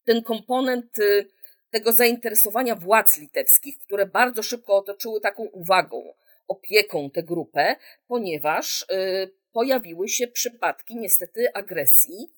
ten 0.04 0.22
komponent 0.22 0.98
y, 0.98 1.26
tego 1.70 1.92
zainteresowania 1.92 2.74
władz 2.74 3.18
litewskich, 3.18 3.78
które 3.78 4.06
bardzo 4.06 4.42
szybko 4.42 4.76
otoczyły 4.76 5.20
taką 5.20 5.42
uwagą, 5.42 6.14
opieką 6.48 7.10
tę 7.10 7.22
grupę, 7.22 7.76
ponieważ 8.08 8.82
y, 8.82 9.30
pojawiły 9.52 10.08
się 10.08 10.28
przypadki 10.28 10.96
niestety 10.96 11.52
agresji 11.54 12.28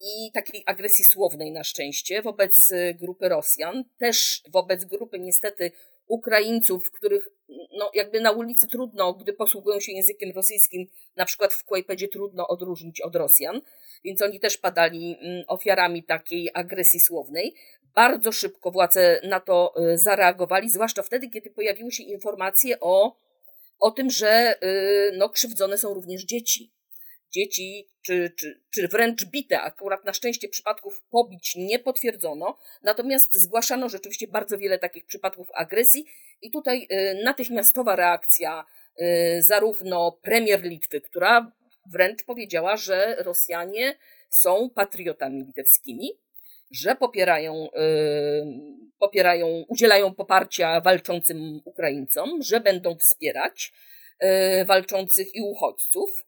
i 0.00 0.32
takiej 0.32 0.62
agresji 0.66 1.04
słownej 1.04 1.52
na 1.52 1.64
szczęście 1.64 2.22
wobec 2.22 2.70
y, 2.72 2.94
grupy 3.00 3.28
Rosjan, 3.28 3.84
też 3.98 4.42
wobec 4.48 4.84
grupy 4.84 5.18
niestety 5.18 5.70
Ukraińców, 6.06 6.90
których 6.90 7.28
no, 7.78 7.90
jakby 7.94 8.20
na 8.20 8.30
ulicy 8.30 8.66
trudno, 8.66 9.14
gdy 9.14 9.32
posługują 9.32 9.80
się 9.80 9.92
językiem 9.92 10.32
rosyjskim, 10.34 10.86
na 11.16 11.24
przykład 11.24 11.52
w 11.52 11.64
Kłajpedzie 11.64 12.08
trudno 12.08 12.48
odróżnić 12.48 13.00
od 13.00 13.16
Rosjan, 13.16 13.60
więc 14.04 14.22
oni 14.22 14.40
też 14.40 14.56
padali 14.56 15.18
mm, 15.20 15.44
ofiarami 15.48 16.02
takiej 16.02 16.50
agresji 16.54 17.00
słownej. 17.00 17.54
Bardzo 17.94 18.32
szybko 18.32 18.70
władze 18.70 19.20
na 19.24 19.40
to 19.40 19.74
y, 19.92 19.98
zareagowali, 19.98 20.70
zwłaszcza 20.70 21.02
wtedy, 21.02 21.30
kiedy 21.30 21.50
pojawiły 21.50 21.92
się 21.92 22.02
informacje 22.02 22.80
o, 22.80 23.16
o 23.78 23.90
tym, 23.90 24.10
że 24.10 24.54
y, 24.62 25.16
no, 25.16 25.28
krzywdzone 25.28 25.78
są 25.78 25.94
również 25.94 26.24
dzieci 26.24 26.77
dzieci, 27.30 27.88
czy, 28.02 28.32
czy, 28.36 28.60
czy 28.70 28.88
wręcz 28.88 29.24
bite. 29.24 29.60
Akurat 29.60 30.04
na 30.04 30.12
szczęście 30.12 30.48
przypadków 30.48 31.02
pobić 31.10 31.56
nie 31.56 31.78
potwierdzono, 31.78 32.58
natomiast 32.82 33.34
zgłaszano 33.34 33.88
rzeczywiście 33.88 34.28
bardzo 34.28 34.58
wiele 34.58 34.78
takich 34.78 35.06
przypadków 35.06 35.48
agresji 35.54 36.04
i 36.42 36.50
tutaj 36.50 36.88
y, 36.92 37.24
natychmiastowa 37.24 37.96
reakcja 37.96 38.64
y, 39.00 39.42
zarówno 39.42 40.12
premier 40.22 40.62
Litwy, 40.62 41.00
która 41.00 41.52
wręcz 41.86 42.24
powiedziała, 42.24 42.76
że 42.76 43.16
Rosjanie 43.18 43.96
są 44.30 44.70
patriotami 44.70 45.44
litewskimi, 45.44 46.10
że 46.70 46.94
popierają, 46.96 47.68
popierają, 48.98 49.64
udzielają 49.68 50.14
poparcia 50.14 50.80
walczącym 50.80 51.60
Ukraińcom, 51.64 52.42
że 52.42 52.60
będą 52.60 52.96
wspierać 52.96 53.72
walczących 54.66 55.34
i 55.34 55.40
uchodźców. 55.42 56.24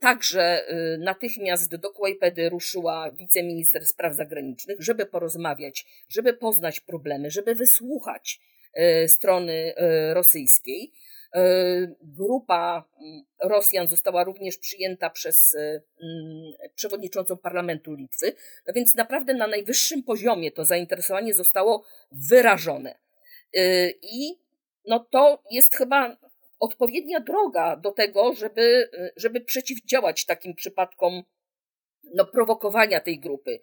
Także 0.00 0.66
natychmiast 0.98 1.76
do 1.76 1.90
Kłajpedy 1.90 2.48
ruszyła 2.48 3.10
wiceminister 3.10 3.86
spraw 3.86 4.14
zagranicznych, 4.14 4.82
żeby 4.82 5.06
porozmawiać, 5.06 5.86
żeby 6.08 6.34
poznać 6.34 6.80
problemy, 6.80 7.30
żeby 7.30 7.54
wysłuchać 7.54 8.40
strony 9.06 9.74
rosyjskiej. 10.12 10.92
E, 11.34 11.94
grupa 12.02 12.84
Rosjan 13.44 13.88
została 13.88 14.24
również 14.24 14.56
przyjęta 14.56 15.10
przez 15.10 15.54
e, 15.54 15.80
przewodniczącą 16.74 17.36
parlamentu 17.36 17.94
Litwy, 17.94 18.32
no 18.66 18.72
więc 18.72 18.94
naprawdę 18.94 19.34
na 19.34 19.46
najwyższym 19.46 20.02
poziomie 20.02 20.52
to 20.52 20.64
zainteresowanie 20.64 21.34
zostało 21.34 21.84
wyrażone. 22.12 22.98
E, 23.54 23.90
I 23.90 24.38
no 24.86 25.00
to 25.10 25.42
jest 25.50 25.76
chyba 25.76 26.16
odpowiednia 26.62 27.20
droga 27.20 27.76
do 27.76 27.90
tego, 27.90 28.34
żeby, 28.34 28.90
żeby 29.16 29.40
przeciwdziałać 29.40 30.26
takim 30.26 30.54
przypadkom 30.54 31.22
no, 32.14 32.26
prowokowania 32.26 33.00
tej 33.00 33.20
grupy. 33.20 33.60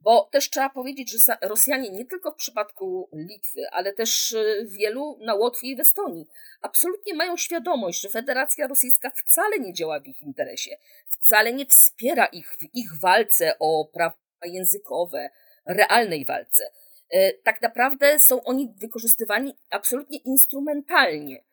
Bo 0.00 0.28
też 0.32 0.50
trzeba 0.50 0.70
powiedzieć, 0.70 1.10
że 1.10 1.36
Rosjanie 1.42 1.90
nie 1.90 2.04
tylko 2.04 2.30
w 2.32 2.36
przypadku 2.36 3.08
Litwy, 3.12 3.60
ale 3.72 3.92
też 3.92 4.36
wielu 4.64 5.18
na 5.20 5.34
Łotwie 5.34 5.68
i 5.68 5.76
w 5.76 5.80
Estonii 5.80 6.26
absolutnie 6.60 7.14
mają 7.14 7.36
świadomość, 7.36 8.00
że 8.00 8.08
Federacja 8.08 8.66
Rosyjska 8.66 9.10
wcale 9.10 9.58
nie 9.58 9.72
działa 9.72 10.00
w 10.00 10.06
ich 10.06 10.22
interesie, 10.22 10.76
wcale 11.06 11.52
nie 11.52 11.66
wspiera 11.66 12.26
ich 12.26 12.56
w 12.60 12.74
ich 12.74 12.98
walce 13.00 13.58
o 13.58 13.84
prawa 13.92 14.16
językowe, 14.44 15.30
realnej 15.66 16.24
walce. 16.24 16.70
E, 17.10 17.32
tak 17.32 17.62
naprawdę 17.62 18.20
są 18.20 18.44
oni 18.44 18.74
wykorzystywani 18.76 19.54
absolutnie 19.70 20.18
instrumentalnie. 20.18 21.49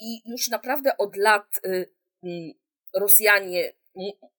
I 0.00 0.30
już 0.30 0.48
naprawdę 0.48 0.96
od 0.98 1.16
lat 1.16 1.60
y, 1.66 1.86
Rosjanie, 2.94 3.72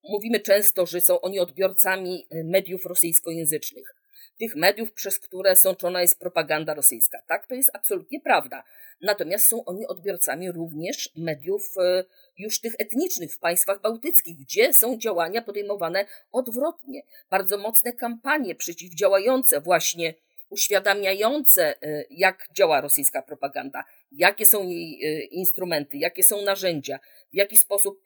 mówimy 0.03 0.39
często, 0.39 0.85
że 0.85 1.01
są 1.01 1.21
oni 1.21 1.39
odbiorcami 1.39 2.27
y, 2.33 2.43
mediów 2.43 2.85
rosyjskojęzycznych. 2.85 3.95
Tych 4.39 4.55
mediów, 4.55 4.93
przez 4.93 5.19
które 5.19 5.55
sączona 5.55 6.01
jest 6.01 6.19
propaganda 6.19 6.73
rosyjska. 6.73 7.21
Tak, 7.27 7.47
to 7.47 7.55
jest 7.55 7.69
absolutnie 7.73 8.21
prawda. 8.21 8.63
Natomiast 9.01 9.47
są 9.47 9.65
oni 9.65 9.87
odbiorcami 9.87 10.51
również 10.51 11.09
mediów 11.15 11.73
e, 11.77 12.03
już 12.37 12.61
tych 12.61 12.73
etnicznych 12.79 13.33
w 13.33 13.39
państwach 13.39 13.81
bałtyckich, 13.81 14.37
gdzie 14.37 14.73
są 14.73 14.97
działania 14.97 15.41
podejmowane 15.41 16.05
odwrotnie. 16.31 17.01
Bardzo 17.29 17.57
mocne 17.57 17.93
kampanie 17.93 18.55
przeciwdziałające 18.55 19.61
właśnie 19.61 20.13
uświadamiające, 20.49 21.75
jak 22.09 22.47
działa 22.53 22.81
rosyjska 22.81 23.21
propaganda, 23.21 23.83
jakie 24.11 24.45
są 24.45 24.67
jej 24.67 24.99
e, 25.03 25.21
instrumenty, 25.23 25.97
jakie 25.97 26.23
są 26.23 26.41
narzędzia, 26.41 26.99
w 27.33 27.35
jaki 27.35 27.57
sposób 27.57 28.03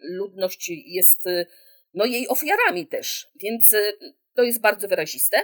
ludność 0.00 0.68
jest 0.68 1.24
no, 1.94 2.04
jej 2.04 2.28
ofiarami 2.28 2.86
też. 2.86 3.28
Więc 3.36 3.74
to 4.34 4.42
jest 4.42 4.60
bardzo 4.60 4.88
wyraziste. 4.88 5.36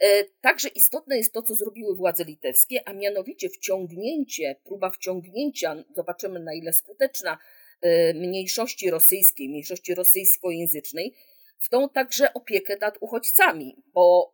E, 0.00 0.24
także 0.40 0.68
istotne 0.68 1.16
jest 1.16 1.32
to, 1.32 1.42
co 1.42 1.54
zrobiły 1.54 1.96
władze 1.96 2.24
litewskie, 2.24 2.88
a 2.88 2.92
mianowicie 2.92 3.48
wciągnięcie, 3.48 4.56
próba 4.64 4.90
wciągnięcia, 4.90 5.84
zobaczymy 5.96 6.40
na 6.40 6.54
ile 6.54 6.72
skuteczna, 6.72 7.38
e, 7.80 8.14
mniejszości 8.14 8.90
rosyjskiej, 8.90 9.48
mniejszości 9.48 9.94
rosyjskojęzycznej, 9.94 11.14
w 11.58 11.68
tą 11.68 11.88
także 11.88 12.34
opiekę 12.34 12.76
nad 12.80 12.96
uchodźcami, 13.00 13.76
bo 13.94 14.32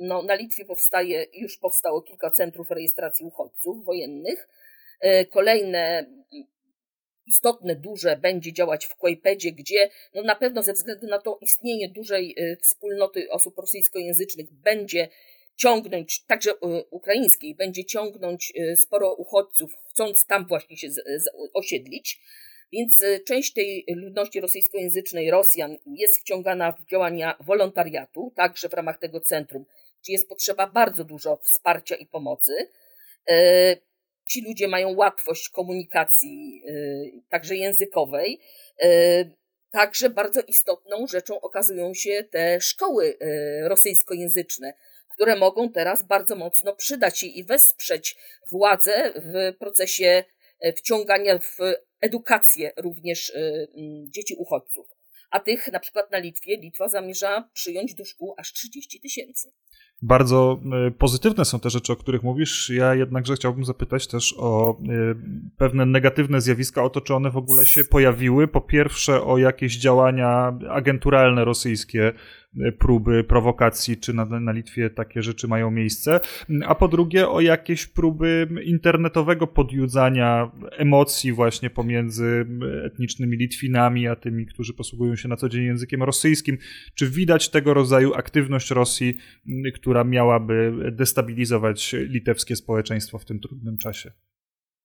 no, 0.00 0.22
na 0.22 0.34
Litwie 0.34 0.64
powstaje, 0.64 1.26
już 1.32 1.58
powstało 1.58 2.02
kilka 2.02 2.30
centrów 2.30 2.70
rejestracji 2.70 3.26
uchodźców 3.26 3.84
wojennych. 3.84 4.48
Kolejne 5.30 6.06
istotne, 7.26 7.76
duże 7.76 8.16
będzie 8.16 8.52
działać 8.52 8.86
w 8.86 8.96
Kłajpedzie, 8.96 9.52
gdzie 9.52 9.90
no 10.14 10.22
na 10.22 10.34
pewno 10.34 10.62
ze 10.62 10.72
względu 10.72 11.06
na 11.06 11.18
to 11.18 11.38
istnienie 11.40 11.88
dużej 11.88 12.34
y, 12.38 12.56
wspólnoty 12.62 13.30
osób 13.30 13.58
rosyjskojęzycznych 13.58 14.52
będzie 14.52 15.08
ciągnąć, 15.56 16.24
także 16.24 16.50
y, 16.50 16.54
ukraińskiej, 16.90 17.54
będzie 17.54 17.84
ciągnąć 17.84 18.52
sporo 18.76 19.14
uchodźców, 19.14 19.76
chcąc 19.90 20.26
tam 20.26 20.46
właśnie 20.46 20.76
się 20.76 20.88
osiedlić. 21.54 22.20
Więc 22.72 23.02
część 23.26 23.52
tej 23.52 23.84
ludności 23.88 24.40
rosyjskojęzycznej, 24.40 25.30
Rosjan, 25.30 25.76
jest 25.86 26.20
wciągana 26.20 26.72
w 26.72 26.90
działania 26.90 27.36
wolontariatu, 27.40 28.32
także 28.36 28.68
w 28.68 28.72
ramach 28.72 28.98
tego 28.98 29.20
centrum, 29.20 29.64
gdzie 30.06 30.12
jest 30.12 30.28
potrzeba 30.28 30.66
bardzo 30.66 31.04
dużo 31.04 31.36
wsparcia 31.36 31.96
i 31.96 32.06
pomocy 32.06 32.68
ci 34.26 34.42
ludzie 34.42 34.68
mają 34.68 34.96
łatwość 34.96 35.48
komunikacji, 35.48 36.62
y, 36.68 37.22
także 37.28 37.56
językowej. 37.56 38.40
Y, 38.84 39.30
także 39.70 40.10
bardzo 40.10 40.40
istotną 40.40 41.06
rzeczą 41.06 41.40
okazują 41.40 41.94
się 41.94 42.24
te 42.30 42.60
szkoły 42.60 43.18
rosyjskojęzyczne, 43.62 44.74
które 45.14 45.36
mogą 45.36 45.72
teraz 45.72 46.02
bardzo 46.02 46.36
mocno 46.36 46.74
przydać 46.74 47.18
się 47.18 47.26
i 47.26 47.44
wesprzeć 47.44 48.16
władzę 48.50 49.12
w 49.16 49.56
procesie 49.58 50.24
wciągania 50.76 51.38
w 51.38 51.56
edukację 52.00 52.72
również 52.76 53.32
dzieci 54.08 54.34
uchodźców. 54.38 54.86
A 55.30 55.40
tych 55.40 55.72
na 55.72 55.80
przykład 55.80 56.10
na 56.10 56.18
Litwie, 56.18 56.56
Litwa 56.56 56.88
zamierza 56.88 57.50
przyjąć 57.52 57.94
do 57.94 58.04
szkół 58.04 58.34
aż 58.38 58.52
30 58.52 59.00
tysięcy. 59.00 59.52
Bardzo 60.02 60.60
e, 60.86 60.90
pozytywne 60.90 61.44
są 61.44 61.60
te 61.60 61.70
rzeczy, 61.70 61.92
o 61.92 61.96
których 61.96 62.22
mówisz. 62.22 62.70
Ja 62.70 62.94
jednakże 62.94 63.34
chciałbym 63.34 63.64
zapytać 63.64 64.06
też 64.06 64.34
o 64.38 64.70
e, 64.70 64.74
pewne 65.56 65.86
negatywne 65.86 66.40
zjawiska, 66.40 66.82
o 66.82 66.90
to, 66.90 67.00
czy 67.00 67.14
one 67.14 67.30
w 67.30 67.36
ogóle 67.36 67.66
się 67.66 67.84
pojawiły. 67.84 68.48
Po 68.48 68.60
pierwsze, 68.60 69.22
o 69.22 69.38
jakieś 69.38 69.76
działania 69.76 70.58
agenturalne 70.70 71.44
rosyjskie, 71.44 72.12
próby 72.78 73.24
prowokacji, 73.24 73.96
czy 73.96 74.14
na, 74.14 74.24
na 74.24 74.52
Litwie 74.52 74.90
takie 74.90 75.22
rzeczy 75.22 75.48
mają 75.48 75.70
miejsce, 75.70 76.20
a 76.66 76.74
po 76.74 76.88
drugie 76.88 77.28
o 77.28 77.40
jakieś 77.40 77.86
próby 77.86 78.48
internetowego 78.64 79.46
podjudzania 79.46 80.50
emocji 80.70 81.32
właśnie 81.32 81.70
pomiędzy 81.70 82.46
etnicznymi 82.84 83.36
Litwinami, 83.36 84.08
a 84.08 84.16
tymi, 84.16 84.46
którzy 84.46 84.74
posługują 84.74 85.16
się 85.16 85.28
na 85.28 85.36
co 85.36 85.48
dzień 85.48 85.64
językiem 85.64 86.02
rosyjskim. 86.02 86.58
Czy 86.94 87.10
widać 87.10 87.50
tego 87.50 87.74
rodzaju 87.74 88.14
aktywność 88.14 88.70
Rosji, 88.70 89.16
która 89.74 90.04
miałaby 90.04 90.72
destabilizować 90.92 91.94
litewskie 91.98 92.56
społeczeństwo 92.56 93.18
w 93.18 93.24
tym 93.24 93.40
trudnym 93.40 93.78
czasie? 93.78 94.12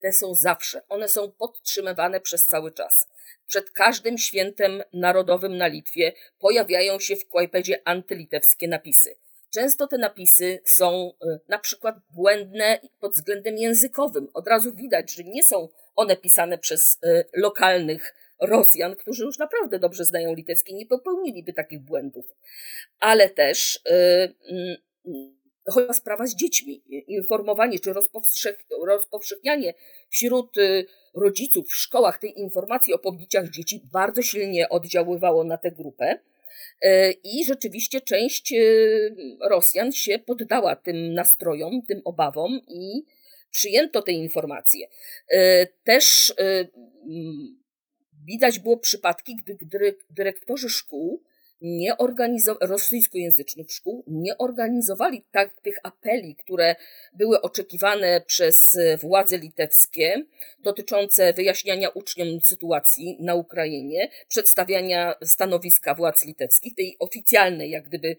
Te 0.02 0.12
są 0.12 0.34
zawsze. 0.34 0.82
One 0.88 1.08
są 1.08 1.32
podtrzymywane 1.32 2.20
przez 2.20 2.46
cały 2.46 2.72
czas. 2.72 3.08
Przed 3.46 3.70
każdym 3.70 4.18
świętem 4.18 4.82
narodowym 4.92 5.56
na 5.56 5.66
Litwie 5.66 6.12
pojawiają 6.38 6.98
się 6.98 7.16
w 7.16 7.28
Kłajpedzie 7.28 7.82
antylitewskie 7.84 8.68
napisy. 8.68 9.16
Często 9.50 9.86
te 9.86 9.98
napisy 9.98 10.60
są 10.64 11.12
e, 11.22 11.38
na 11.48 11.58
przykład 11.58 11.96
błędne 12.10 12.80
pod 13.00 13.12
względem 13.12 13.56
językowym. 13.56 14.28
Od 14.34 14.48
razu 14.48 14.74
widać, 14.74 15.14
że 15.14 15.24
nie 15.24 15.42
są 15.42 15.68
one 15.96 16.16
pisane 16.16 16.58
przez 16.58 16.98
e, 17.02 17.24
lokalnych 17.34 18.14
Rosjan, 18.40 18.96
którzy 18.96 19.24
już 19.24 19.38
naprawdę 19.38 19.78
dobrze 19.78 20.04
znają 20.04 20.34
litewski, 20.34 20.74
nie 20.74 20.86
popełniliby 20.86 21.52
takich 21.52 21.80
błędów. 21.80 22.26
Ale 23.00 23.30
też 23.30 23.82
chodzi 25.70 25.94
sprawa 25.94 26.26
z 26.26 26.34
dziećmi. 26.34 26.82
Informowanie 27.08 27.78
czy 27.78 27.92
rozpowszechnianie 28.86 29.74
wśród 30.08 30.56
rodziców 31.14 31.68
w 31.68 31.74
szkołach 31.74 32.18
tej 32.18 32.40
informacji 32.40 32.94
o 32.94 32.98
pobiciach 32.98 33.48
dzieci 33.48 33.82
bardzo 33.92 34.22
silnie 34.22 34.68
oddziaływało 34.68 35.44
na 35.44 35.58
tę 35.58 35.70
grupę. 35.70 36.18
E, 36.82 37.10
I 37.10 37.44
rzeczywiście 37.44 38.00
część 38.00 38.52
e, 38.52 38.56
Rosjan 39.48 39.92
się 39.92 40.18
poddała 40.18 40.76
tym 40.76 41.14
nastrojom, 41.14 41.82
tym 41.82 42.02
obawom 42.04 42.60
i 42.68 43.04
przyjęto 43.50 44.02
te 44.02 44.12
informacje. 44.12 44.86
E, 45.28 45.66
też 45.66 46.34
widać 48.24 48.58
było 48.58 48.76
przypadki, 48.76 49.36
gdy 49.36 49.58
dyrektorzy 50.10 50.68
szkół 50.68 51.22
nie 51.62 51.96
organizowali, 51.96 52.72
rosyjskojęzycznych 52.72 53.70
szkół 53.70 54.04
nie 54.06 54.38
organizowali 54.38 55.24
tak 55.30 55.60
tych 55.60 55.76
apeli, 55.82 56.36
które 56.36 56.76
były 57.12 57.40
oczekiwane 57.40 58.20
przez 58.26 58.76
władze 59.00 59.38
litewskie, 59.38 60.24
dotyczące 60.58 61.32
wyjaśniania 61.32 61.88
uczniom 61.88 62.40
sytuacji 62.40 63.16
na 63.20 63.34
Ukrainie, 63.34 64.08
przedstawiania 64.28 65.14
stanowiska 65.22 65.94
władz 65.94 66.24
litewskich, 66.24 66.74
tej 66.74 66.96
oficjalnej, 66.98 67.70
jak 67.70 67.88
gdyby 67.88 68.16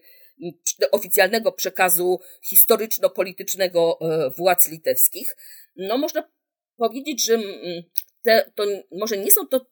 oficjalnego 0.90 1.52
przekazu 1.52 2.20
historyczno-politycznego 2.42 3.98
e, 4.00 4.30
władz 4.30 4.68
litewskich. 4.68 5.36
No, 5.76 5.98
można 5.98 6.30
powiedzieć, 6.76 7.24
że 7.24 7.38
te, 8.22 8.50
to 8.54 8.64
może 8.92 9.16
nie 9.18 9.30
są 9.30 9.46
to 9.46 9.66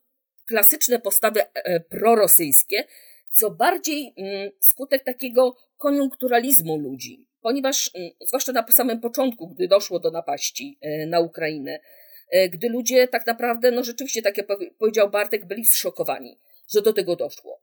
klasyczne 0.46 0.98
postawy 0.98 1.40
e, 1.54 1.80
prorosyjskie, 1.80 2.84
co 3.32 3.50
bardziej 3.50 4.14
mm, 4.16 4.50
skutek 4.60 5.04
takiego 5.04 5.56
koniunkturalizmu 5.78 6.76
ludzi, 6.78 7.26
ponieważ 7.40 7.90
mm, 7.94 8.10
zwłaszcza 8.20 8.52
na 8.52 8.66
samym 8.70 9.00
początku, 9.00 9.48
gdy 9.48 9.68
doszło 9.68 10.00
do 10.00 10.10
napaści 10.10 10.78
na 11.06 11.20
Ukrainę, 11.20 11.80
gdy 12.50 12.68
ludzie 12.68 13.08
tak 13.08 13.26
naprawdę, 13.26 13.70
no 13.70 13.84
rzeczywiście, 13.84 14.22
tak 14.22 14.38
jak 14.38 14.46
powiedział 14.78 15.10
Bartek, 15.10 15.44
byli 15.44 15.64
zszokowani, 15.64 16.38
że 16.68 16.82
do 16.82 16.92
tego 16.92 17.16
doszło. 17.16 17.60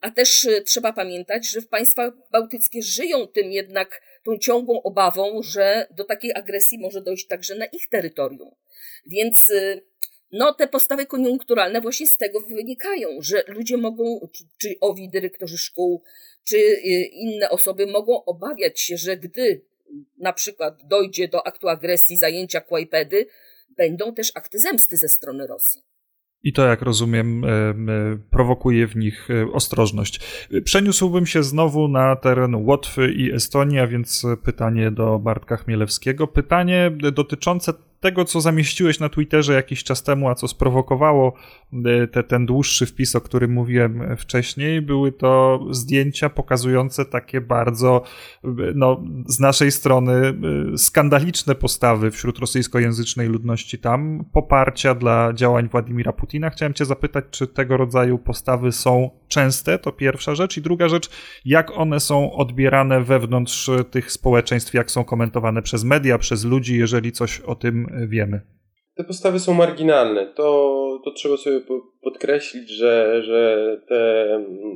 A 0.00 0.10
też 0.10 0.48
trzeba 0.64 0.92
pamiętać, 0.92 1.48
że 1.48 1.60
w 1.60 1.68
państwach 1.68 2.12
bałtyckie 2.30 2.82
żyją 2.82 3.26
tym 3.26 3.52
jednak 3.52 4.02
tą 4.24 4.38
ciągłą 4.38 4.82
obawą, 4.82 5.42
że 5.42 5.86
do 5.90 6.04
takiej 6.04 6.32
agresji 6.34 6.78
może 6.78 7.00
dojść 7.00 7.26
także 7.26 7.54
na 7.54 7.66
ich 7.66 7.88
terytorium. 7.88 8.50
Więc 9.06 9.52
no, 10.32 10.54
te 10.54 10.68
postawy 10.68 11.06
koniunkturalne 11.06 11.80
właśnie 11.80 12.06
z 12.06 12.16
tego 12.16 12.40
wynikają, 12.40 13.08
że 13.20 13.42
ludzie 13.48 13.76
mogą, 13.76 14.28
czy, 14.32 14.44
czy 14.58 14.76
owi 14.80 15.10
dyrektorzy 15.10 15.58
szkół, 15.58 16.02
czy 16.48 16.56
y, 16.56 17.10
inne 17.12 17.50
osoby 17.50 17.86
mogą 17.86 18.24
obawiać 18.24 18.80
się, 18.80 18.96
że 18.96 19.16
gdy 19.16 19.64
na 20.18 20.32
przykład 20.32 20.86
dojdzie 20.86 21.28
do 21.28 21.46
aktu 21.46 21.68
agresji, 21.68 22.16
zajęcia 22.16 22.60
Kłajpedy, 22.60 23.26
będą 23.76 24.14
też 24.14 24.32
akty 24.34 24.58
zemsty 24.58 24.96
ze 24.96 25.08
strony 25.08 25.46
Rosji. 25.46 25.82
I 26.42 26.52
to, 26.52 26.66
jak 26.66 26.82
rozumiem, 26.82 27.44
prowokuje 28.30 28.86
w 28.86 28.96
nich 28.96 29.28
e, 29.30 29.52
ostrożność. 29.52 30.20
Przeniósłbym 30.64 31.26
się 31.26 31.42
znowu 31.42 31.88
na 31.88 32.16
teren 32.16 32.54
Łotwy 32.54 33.12
i 33.12 33.32
Estonii, 33.32 33.78
a 33.78 33.86
więc 33.86 34.26
pytanie 34.44 34.90
do 34.90 35.18
Bartka 35.18 35.56
Chmielewskiego. 35.56 36.26
Pytanie 36.26 36.90
dotyczące 37.12 37.72
tego, 38.00 38.24
co 38.24 38.40
zamieściłeś 38.40 39.00
na 39.00 39.08
Twitterze 39.08 39.54
jakiś 39.54 39.84
czas 39.84 40.02
temu, 40.02 40.28
a 40.28 40.34
co 40.34 40.48
sprowokowało 40.48 41.32
e, 41.72 42.06
te, 42.06 42.22
ten 42.22 42.46
dłuższy 42.46 42.86
wpis, 42.86 43.16
o 43.16 43.20
którym 43.20 43.52
mówiłem 43.52 44.16
wcześniej, 44.16 44.82
były 44.82 45.12
to 45.12 45.60
zdjęcia 45.70 46.30
pokazujące 46.30 47.04
takie 47.04 47.40
bardzo, 47.40 48.02
e, 48.44 48.48
no, 48.74 49.04
z 49.26 49.40
naszej 49.40 49.70
strony, 49.70 50.12
e, 50.74 50.78
skandaliczne 50.78 51.54
postawy 51.54 52.10
wśród 52.10 52.38
rosyjskojęzycznej 52.38 53.28
ludności 53.28 53.78
tam, 53.78 54.24
poparcia 54.32 54.94
dla 54.94 55.32
działań 55.32 55.68
Władimira 55.68 56.12
Putina. 56.12 56.50
Chciałem 56.50 56.74
Cię 56.74 56.84
zapytać, 56.84 57.24
czy 57.30 57.46
tego 57.46 57.76
rodzaju 57.76 58.18
postawy 58.18 58.72
są 58.72 59.10
częste, 59.28 59.78
to 59.78 59.92
pierwsza 59.92 60.34
rzecz. 60.34 60.56
I 60.56 60.62
druga 60.62 60.88
rzecz, 60.88 61.10
jak 61.44 61.70
one 61.70 62.00
są 62.00 62.32
odbierane 62.32 63.00
wewnątrz 63.00 63.70
tych 63.90 64.12
społeczeństw, 64.12 64.74
jak 64.74 64.90
są 64.90 65.04
komentowane 65.04 65.62
przez 65.62 65.84
media, 65.84 66.18
przez 66.18 66.44
ludzi, 66.44 66.78
jeżeli 66.78 67.12
coś 67.12 67.40
o 67.40 67.54
tym 67.54 67.87
wiemy. 68.08 68.40
Te 68.98 69.04
postawy 69.04 69.40
są 69.40 69.54
marginalne. 69.54 70.26
To, 70.26 71.00
to 71.04 71.10
trzeba 71.10 71.36
sobie 71.36 71.60
podkreślić, 72.02 72.70
że, 72.70 73.22
że 73.22 73.80
te 73.88 74.26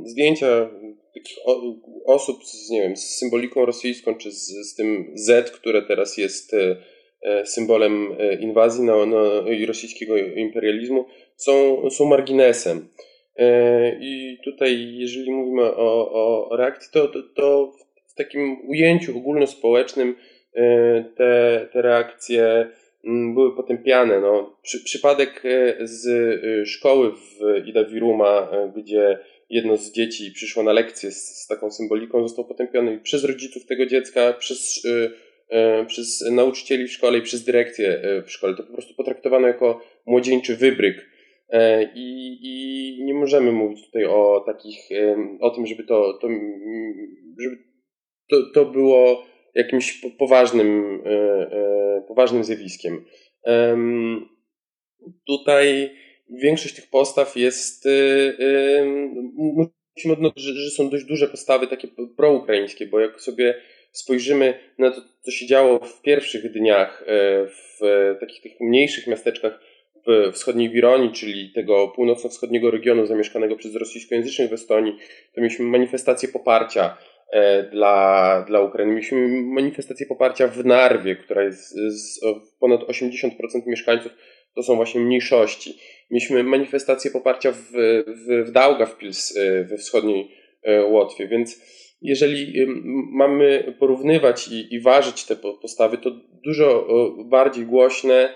zdjęcia 0.05 0.71
takich 1.15 1.37
osób 2.07 2.45
z, 2.45 2.71
nie 2.71 2.83
wiem, 2.83 2.97
z 2.97 3.19
symboliką 3.19 3.67
rosyjską, 3.67 4.15
czy 4.15 4.31
z, 4.31 4.47
z 4.47 4.75
tym 4.75 5.13
Z, 5.15 5.51
które 5.51 5.83
teraz 5.83 6.19
jest 6.19 6.55
e, 6.55 7.47
symbolem 7.47 8.09
e, 8.19 8.35
inwazji 8.35 8.85
na, 8.85 9.07
na, 9.07 9.23
rosyjskiego 9.67 10.17
imperializmu, 10.17 11.05
są, 11.37 11.83
są 11.91 12.05
marginesem. 12.05 12.89
E, 13.37 13.99
I 14.01 14.39
tutaj, 14.45 14.95
jeżeli 14.95 15.31
mówimy 15.31 15.63
o, 15.63 16.13
o 16.13 16.57
reakcji, 16.57 16.91
to, 16.93 17.09
to, 17.09 17.23
to 17.37 17.73
w 18.09 18.15
takim 18.15 18.57
ujęciu 18.69 19.19
ogólnospołecznym 19.19 20.17
te, 21.17 21.69
te 21.73 21.83
reakcje 21.83 22.67
Mm, 22.67 22.82
były 23.05 23.57
potępiane. 23.57 24.21
No, 24.21 24.57
przy, 24.63 24.85
przypadek 24.85 25.43
e, 25.45 25.77
z 25.87 26.07
e, 26.09 26.67
szkoły 26.67 27.13
w 27.13 27.67
Ida 27.67 27.81
e, 27.81 28.73
gdzie 28.77 29.19
jedno 29.51 29.77
z 29.77 29.93
dzieci 29.93 30.33
przyszło 30.35 30.63
na 30.63 30.73
lekcję 30.73 31.11
z, 31.11 31.43
z 31.43 31.47
taką 31.47 31.71
symboliką, 31.71 32.23
został 32.23 32.45
potępiony 32.45 33.01
przez 33.01 33.25
rodziców 33.25 33.67
tego 33.67 33.87
dziecka, 33.87 34.33
przez, 34.33 34.83
przez 35.87 36.31
nauczycieli 36.31 36.89
w 36.89 36.93
szkole 36.93 37.19
i 37.19 37.23
przez 37.23 37.45
dyrekcję 37.45 38.03
w 38.27 38.31
szkole. 38.31 38.57
To 38.57 38.63
po 38.63 38.73
prostu 38.73 38.95
potraktowano 38.95 39.47
jako 39.47 39.81
młodzieńczy 40.07 40.57
wybryk. 40.57 41.11
I, 41.95 42.39
I 42.43 43.05
nie 43.05 43.15
możemy 43.15 43.53
mówić 43.53 43.87
tutaj 43.87 44.05
o 44.05 44.43
takich, 44.47 44.89
o 45.41 45.51
tym, 45.51 45.67
żeby 45.67 45.85
to, 45.85 46.19
to 46.21 46.29
żeby 47.39 47.57
to, 48.31 48.37
to 48.55 48.65
było 48.65 49.25
jakimś 49.55 50.01
poważnym, 50.19 51.03
e, 51.07 51.11
e, 51.11 52.03
poważnym 52.09 52.45
zjawiskiem. 52.45 53.05
Tutaj 55.27 55.91
większość 56.31 56.75
tych 56.75 56.91
postaw 56.91 57.37
jest, 57.37 57.87
e, 57.87 57.91
musimy 59.97 60.15
odnotować, 60.15 60.43
że 60.43 60.71
są 60.71 60.91
dość 60.91 61.05
duże 61.05 61.29
postawy 61.29 61.67
takie 61.67 61.89
proukraińskie, 62.17 62.87
bo 62.87 63.01
jak 63.01 63.21
sobie 63.21 63.55
spojrzymy 63.93 64.55
na 64.79 64.91
to, 64.91 65.01
co 65.21 65.31
się 65.31 65.47
działo 65.47 65.79
w 65.79 66.03
pierwszych 66.03 66.53
dniach 66.53 67.05
w 67.47 67.81
takich 68.21 68.43
tych 68.43 68.61
mniejszych 68.61 69.07
miasteczkach 69.07 69.61
w 70.07 70.33
wschodniej 70.33 70.71
Wironii, 70.71 71.13
czyli 71.13 71.53
tego 71.53 71.89
północno-wschodniego 71.89 72.71
regionu 72.71 73.07
zamieszkanego 73.07 73.57
przez 73.57 73.75
rosyjskojęzycznych 73.75 74.51
w 74.51 74.53
Estonii, 74.53 74.97
to 75.35 75.41
mieliśmy 75.41 75.65
manifestacje 75.65 76.29
poparcia 76.29 76.97
dla, 77.71 78.45
dla 78.49 78.61
Ukrainy. 78.61 78.93
Mieliśmy 78.93 79.29
manifestację 79.29 80.07
poparcia 80.07 80.49
w 80.49 80.65
Narwie, 80.65 81.17
która 81.17 81.43
jest 81.43 81.75
z 81.89 82.21
ponad 82.61 82.81
80% 82.81 83.31
mieszkańców 83.67 84.13
to 84.55 84.63
są 84.63 84.77
właśnie 84.77 85.01
mniejszości. 85.01 85.79
Mieliśmy 86.11 86.43
manifestację 86.43 87.11
poparcia 87.11 87.53
w, 87.53 87.73
w, 88.07 88.49
w 88.49 88.51
Daugavpils 88.51 89.37
e, 89.37 89.65
we 89.65 89.77
wschodniej 89.77 90.31
e, 90.63 90.85
Łotwie, 90.85 91.29
więc 91.29 91.61
jeżeli 92.03 92.67
mamy 93.13 93.75
porównywać 93.79 94.49
i, 94.49 94.75
i 94.75 94.81
ważyć 94.81 95.25
te 95.25 95.37
postawy, 95.37 95.99
to 95.99 96.11
dużo 96.45 96.89
bardziej 97.25 97.67
głośne 97.67 98.35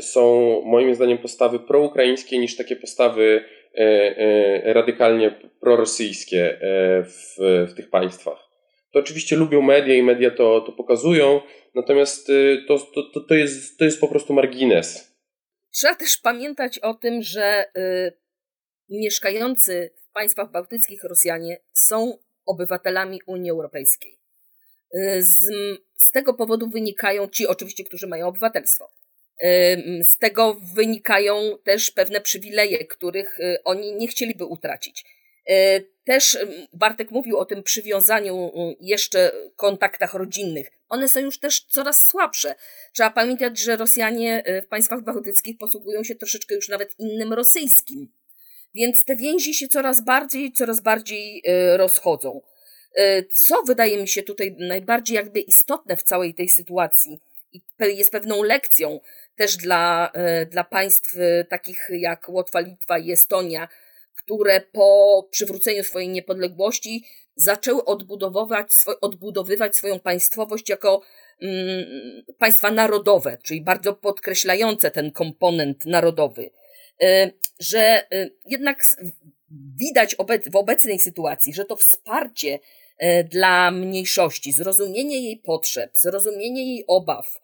są 0.00 0.62
moim 0.64 0.94
zdaniem 0.94 1.18
postawy 1.18 1.58
proukraińskie 1.58 2.38
niż 2.38 2.56
takie 2.56 2.76
postawy 2.76 3.40
E, 3.40 3.40
e, 3.40 3.57
radykalnie 4.64 5.30
prorosyjskie 5.60 6.60
e, 6.60 7.02
w, 7.02 7.36
w 7.70 7.74
tych 7.74 7.90
państwach. 7.90 8.38
To 8.92 8.98
oczywiście 8.98 9.36
lubią 9.36 9.62
media 9.62 9.94
i 9.94 10.02
media 10.02 10.30
to, 10.30 10.60
to 10.60 10.72
pokazują, 10.72 11.40
natomiast 11.74 12.26
to, 12.68 12.78
to, 12.78 13.20
to, 13.28 13.34
jest, 13.34 13.78
to 13.78 13.84
jest 13.84 14.00
po 14.00 14.08
prostu 14.08 14.32
margines. 14.32 15.14
Trzeba 15.70 15.94
też 15.94 16.16
pamiętać 16.16 16.78
o 16.78 16.94
tym, 16.94 17.22
że 17.22 17.64
y, 17.76 18.12
mieszkający 18.88 19.90
w 19.96 20.12
państwach 20.12 20.50
bałtyckich 20.50 21.04
Rosjanie 21.04 21.60
są 21.72 22.18
obywatelami 22.46 23.20
Unii 23.26 23.50
Europejskiej. 23.50 24.18
Z, 25.18 25.50
z 25.94 26.10
tego 26.10 26.34
powodu 26.34 26.68
wynikają 26.68 27.28
ci 27.28 27.46
oczywiście, 27.46 27.84
którzy 27.84 28.06
mają 28.06 28.26
obywatelstwo. 28.26 28.90
Z 30.02 30.18
tego 30.18 30.60
wynikają 30.74 31.58
też 31.64 31.90
pewne 31.90 32.20
przywileje, 32.20 32.84
których 32.84 33.40
y, 33.40 33.58
oni 33.64 33.94
nie 33.94 34.08
chcieliby 34.08 34.44
utracić. 34.44 35.04
Y, 35.50 35.86
też 36.04 36.38
Bartek 36.72 37.10
mówił 37.10 37.38
o 37.38 37.44
tym 37.44 37.62
przywiązaniu 37.62 38.46
y, 38.46 38.76
jeszcze 38.80 39.32
kontaktach 39.56 40.14
rodzinnych. 40.14 40.70
One 40.88 41.08
są 41.08 41.20
już 41.20 41.38
też 41.38 41.60
coraz 41.60 42.06
słabsze. 42.06 42.54
Trzeba 42.92 43.10
pamiętać, 43.10 43.58
że 43.58 43.76
Rosjanie 43.76 44.42
w 44.64 44.66
państwach 44.66 45.02
bałtyckich 45.02 45.58
posługują 45.58 46.04
się 46.04 46.14
troszeczkę 46.14 46.54
już 46.54 46.68
nawet 46.68 46.94
innym 46.98 47.32
rosyjskim. 47.32 48.08
Więc 48.74 49.04
te 49.04 49.16
więzi 49.16 49.54
się 49.54 49.68
coraz 49.68 50.04
bardziej, 50.04 50.52
coraz 50.52 50.80
bardziej 50.80 51.42
rozchodzą. 51.76 52.40
Co 53.32 53.62
wydaje 53.62 53.98
mi 53.98 54.08
się 54.08 54.22
tutaj 54.22 54.56
najbardziej 54.58 55.14
jakby 55.14 55.40
istotne 55.40 55.96
w 55.96 56.02
całej 56.02 56.34
tej 56.34 56.48
sytuacji 56.48 57.20
i 57.52 57.62
jest 57.80 58.12
pewną 58.12 58.42
lekcją, 58.42 59.00
też 59.38 59.56
dla, 59.56 60.10
e, 60.14 60.46
dla 60.46 60.64
państw 60.64 61.16
e, 61.18 61.44
takich 61.44 61.88
jak 61.90 62.28
Łotwa, 62.28 62.60
Litwa 62.60 62.98
i 62.98 63.12
Estonia, 63.12 63.68
które 64.14 64.60
po 64.60 65.28
przywróceniu 65.30 65.84
swojej 65.84 66.08
niepodległości 66.08 67.04
zaczęły 67.36 67.84
odbudowywać, 67.84 68.68
odbudowywać 69.00 69.76
swoją 69.76 70.00
państwowość 70.00 70.68
jako 70.68 71.02
mm, 71.42 71.86
państwa 72.38 72.70
narodowe, 72.70 73.38
czyli 73.42 73.60
bardzo 73.60 73.94
podkreślające 73.94 74.90
ten 74.90 75.12
komponent 75.12 75.86
narodowy. 75.86 76.50
E, 77.02 77.30
że 77.60 78.06
jednak 78.44 78.84
widać 79.76 80.16
w 80.50 80.56
obecnej 80.56 80.98
sytuacji, 80.98 81.54
że 81.54 81.64
to 81.64 81.76
wsparcie 81.76 82.58
dla 83.30 83.70
mniejszości, 83.70 84.52
zrozumienie 84.52 85.20
jej 85.20 85.36
potrzeb, 85.36 85.90
zrozumienie 85.96 86.74
jej 86.74 86.84
obaw, 86.86 87.40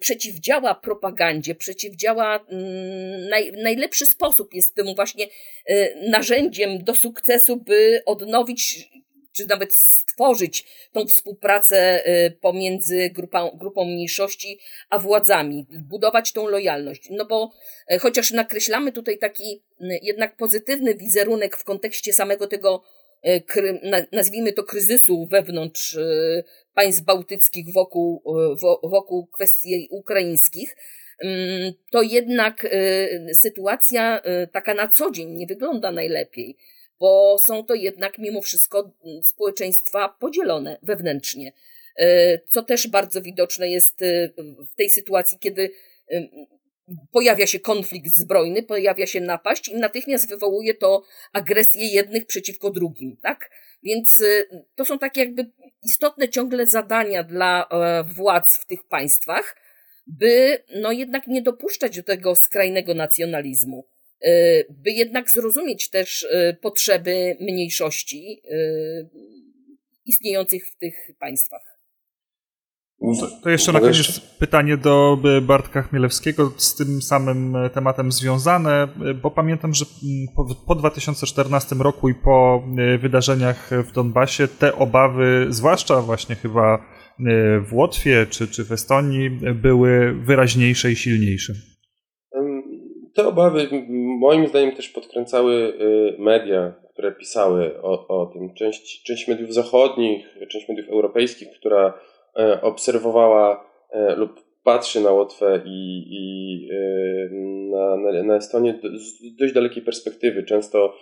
przeciwdziała 0.00 0.74
propagandzie, 0.74 1.54
przeciwdziała 1.54 2.44
mm, 2.48 3.28
naj, 3.28 3.52
najlepszy 3.52 4.06
sposób 4.06 4.54
jest 4.54 4.74
tym 4.74 4.94
właśnie 4.94 5.26
e, 5.66 6.08
narzędziem 6.10 6.84
do 6.84 6.94
sukcesu, 6.94 7.56
by 7.56 8.02
odnowić 8.06 8.88
czy 9.32 9.46
nawet 9.46 9.74
stworzyć 9.74 10.64
tą 10.92 11.06
współpracę 11.06 12.06
e, 12.06 12.30
pomiędzy 12.30 13.10
grupą, 13.10 13.50
grupą 13.54 13.84
mniejszości 13.84 14.58
a 14.90 14.98
władzami, 14.98 15.66
budować 15.70 16.32
tą 16.32 16.46
lojalność. 16.46 17.08
No 17.10 17.26
bo 17.26 17.52
chociaż 18.00 18.30
nakreślamy 18.30 18.92
tutaj 18.92 19.18
taki 19.18 19.62
jednak 19.80 20.36
pozytywny 20.36 20.94
wizerunek 20.94 21.56
w 21.56 21.64
kontekście 21.64 22.12
samego 22.12 22.46
tego 22.46 22.82
nazwijmy 24.12 24.52
to 24.52 24.64
kryzysu 24.64 25.26
wewnątrz 25.30 25.98
państw 26.78 27.02
bałtyckich 27.02 27.72
wokół, 27.72 28.22
wokół 28.82 29.26
kwestii 29.26 29.88
ukraińskich, 29.90 30.76
mm, 31.18 31.72
to 31.92 32.02
jednak 32.02 32.66
sytuacja 33.32 34.22
taka 34.52 34.74
na 34.74 34.88
co 34.88 35.10
dzień 35.10 35.28
nie 35.28 35.46
wygląda 35.46 35.92
najlepiej, 35.92 36.56
bo 37.00 37.38
są 37.38 37.64
to 37.64 37.74
jednak 37.74 38.18
mimo 38.18 38.42
wszystko 38.42 38.90
społeczeństwa 39.22 40.16
podzielone 40.20 40.78
wewnętrznie. 40.82 41.52
Co 42.48 42.62
też 42.62 42.88
bardzo 42.88 43.22
widoczne 43.22 43.70
jest 43.70 44.04
w 44.72 44.74
tej 44.76 44.90
sytuacji, 44.90 45.38
kiedy 45.38 45.70
pojawia 47.12 47.46
się 47.46 47.60
konflikt 47.60 48.16
zbrojny, 48.16 48.62
pojawia 48.62 49.06
się 49.06 49.20
napaść 49.20 49.68
i 49.68 49.76
natychmiast 49.76 50.28
wywołuje 50.28 50.74
to 50.74 51.02
agresję 51.32 51.88
jednych 51.88 52.26
przeciwko 52.26 52.70
drugim, 52.70 53.16
tak? 53.22 53.50
Więc 53.82 54.20
y, 54.20 54.48
to 54.74 54.84
są 54.84 54.98
takie 54.98 55.20
jakby 55.20 55.50
istotne 55.82 56.28
ciągle 56.28 56.66
zadania 56.66 57.24
dla 57.24 57.68
e, 57.70 58.04
władz 58.04 58.58
w 58.58 58.66
tych 58.66 58.88
państwach, 58.88 59.56
by 60.06 60.62
no 60.80 60.92
jednak 60.92 61.26
nie 61.26 61.42
dopuszczać 61.42 61.96
do 61.96 62.02
tego 62.02 62.36
skrajnego 62.36 62.94
nacjonalizmu, 62.94 63.88
y, 64.26 64.66
by 64.70 64.90
jednak 64.90 65.30
zrozumieć 65.30 65.90
też 65.90 66.22
y, 66.22 66.56
potrzeby 66.60 67.36
mniejszości 67.40 68.42
istniejących 70.06 70.68
w 70.68 70.76
tych 70.76 71.10
państwach. 71.18 71.77
To, 73.00 73.26
to 73.42 73.50
jeszcze 73.50 73.72
na 73.72 73.80
koniec 73.80 74.20
pytanie 74.38 74.76
do 74.76 75.18
e, 75.24 75.40
Bartka 75.40 75.82
Chmielewskiego 75.82 76.52
z 76.56 76.76
tym 76.76 77.02
samym 77.02 77.56
e, 77.56 77.70
tematem 77.70 78.12
związane, 78.12 78.82
e, 78.82 79.14
bo 79.14 79.30
pamiętam, 79.30 79.74
że 79.74 79.84
po, 80.36 80.46
po 80.66 80.74
2014 80.74 81.76
roku 81.76 82.08
i 82.08 82.14
po 82.14 82.64
wydarzeniach 82.98 83.70
w 83.88 83.92
Donbasie 83.92 84.48
te 84.48 84.74
obawy, 84.74 85.46
zwłaszcza 85.48 86.02
właśnie 86.02 86.34
chyba 86.34 86.98
w 87.68 87.74
Łotwie 87.74 88.26
czy, 88.30 88.48
czy 88.48 88.64
w 88.64 88.72
Estonii, 88.72 89.30
były 89.54 90.14
wyraźniejsze 90.14 90.92
i 90.92 90.96
silniejsze. 90.96 91.52
Te 93.14 93.26
obawy 93.26 93.68
moim 94.20 94.48
zdaniem 94.48 94.76
też 94.76 94.88
podkręcały 94.88 95.72
media, 96.18 96.74
które 96.92 97.12
pisały 97.12 97.82
o, 97.82 98.08
o 98.08 98.26
tym. 98.26 98.54
Część, 98.54 99.02
część 99.02 99.28
mediów 99.28 99.54
zachodnich, 99.54 100.26
część 100.48 100.68
mediów 100.68 100.88
europejskich, 100.88 101.48
która 101.60 101.94
obserwowała 102.62 103.64
e, 103.90 104.14
lub 104.16 104.44
patrzy 104.64 105.00
na 105.00 105.10
Łotwę 105.10 105.62
i, 105.64 106.04
i 106.10 106.68
e, 106.72 107.28
na, 107.70 107.96
na, 107.96 108.22
na 108.22 108.36
Estonię 108.36 108.80
z 108.94 109.36
dość 109.36 109.54
dalekiej 109.54 109.82
perspektywy, 109.82 110.44
często 110.44 110.94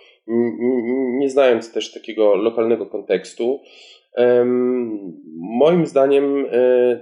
nie 1.19 1.29
znając 1.29 1.73
też 1.73 1.93
takiego 1.93 2.35
lokalnego 2.35 2.85
kontekstu. 2.85 3.61
Moim 5.35 5.85
zdaniem 5.85 6.45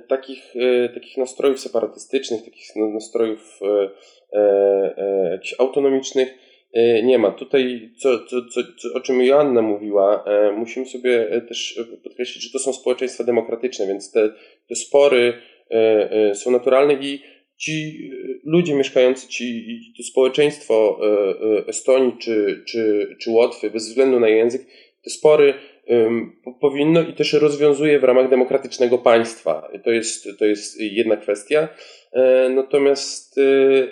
takich, 0.08 0.54
takich 0.94 1.18
nastrojów 1.18 1.60
separatystycznych, 1.60 2.46
takich 2.46 2.66
nastrojów 2.76 3.60
autonomicznych 5.60 6.28
E, 6.28 6.45
nie 7.04 7.18
ma. 7.18 7.32
Tutaj, 7.32 7.90
co, 7.98 8.20
co, 8.26 8.42
co, 8.78 8.94
o 8.94 9.00
czym 9.00 9.24
Joanna 9.24 9.62
mówiła, 9.62 10.24
e, 10.28 10.52
musimy 10.52 10.86
sobie 10.86 11.30
e, 11.32 11.42
też 11.42 11.80
podkreślić, 12.04 12.44
że 12.44 12.50
to 12.52 12.60
są 12.60 12.74
społeczeństwa 12.74 13.24
demokratyczne, 13.24 13.88
więc 13.88 14.12
te, 14.12 14.30
te 14.70 14.76
spory 14.76 15.34
są 16.34 16.52
naturalne 16.52 16.94
i 16.94 17.22
ci 17.58 18.10
ludzie 18.44 18.74
mieszkający, 18.74 19.28
ci, 19.28 19.80
to 19.98 20.04
społeczeństwo 20.04 21.00
Estonii 21.68 22.14
czy, 22.20 22.64
czy, 22.68 23.16
czy 23.22 23.32
Łotwy, 23.32 23.70
bez 23.70 23.88
względu 23.88 24.20
na 24.20 24.30
język, 24.30 24.66
te 25.04 25.10
spory 25.10 25.54
powinno 26.62 27.02
i 27.02 27.14
też 27.14 27.34
rozwiązuje 27.34 28.00
w 28.00 28.04
ramach 28.04 28.30
demokratycznego 28.30 28.98
państwa. 28.98 29.72
To 29.84 29.92
jest, 29.92 30.28
to 30.40 30.46
jest 30.46 30.82
jedna 30.82 31.18
kwestia. 31.18 31.68
E, 32.12 32.50
natomiast 32.50 33.38
y, 33.38 33.92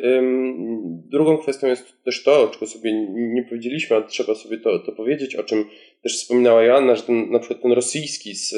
drugą 1.10 1.38
kwestią 1.38 1.68
jest 1.68 2.04
też 2.04 2.24
to, 2.24 2.48
czego 2.48 2.66
sobie 2.68 3.08
nie 3.10 3.44
powiedzieliśmy, 3.44 3.96
a 3.96 4.02
trzeba 4.02 4.36
sobie 4.36 4.58
to, 4.58 4.80
to 4.80 4.92
powiedzieć, 4.92 5.36
o 5.36 5.44
czym 5.44 5.66
też 6.04 6.18
wspominała 6.18 6.64
Joanna, 6.64 6.96
że 6.96 7.04
ten, 7.04 7.32
na 7.32 7.40
przykład 7.40 7.62
ten 7.62 7.72
rosyjski 7.72 8.36
z 8.36 8.56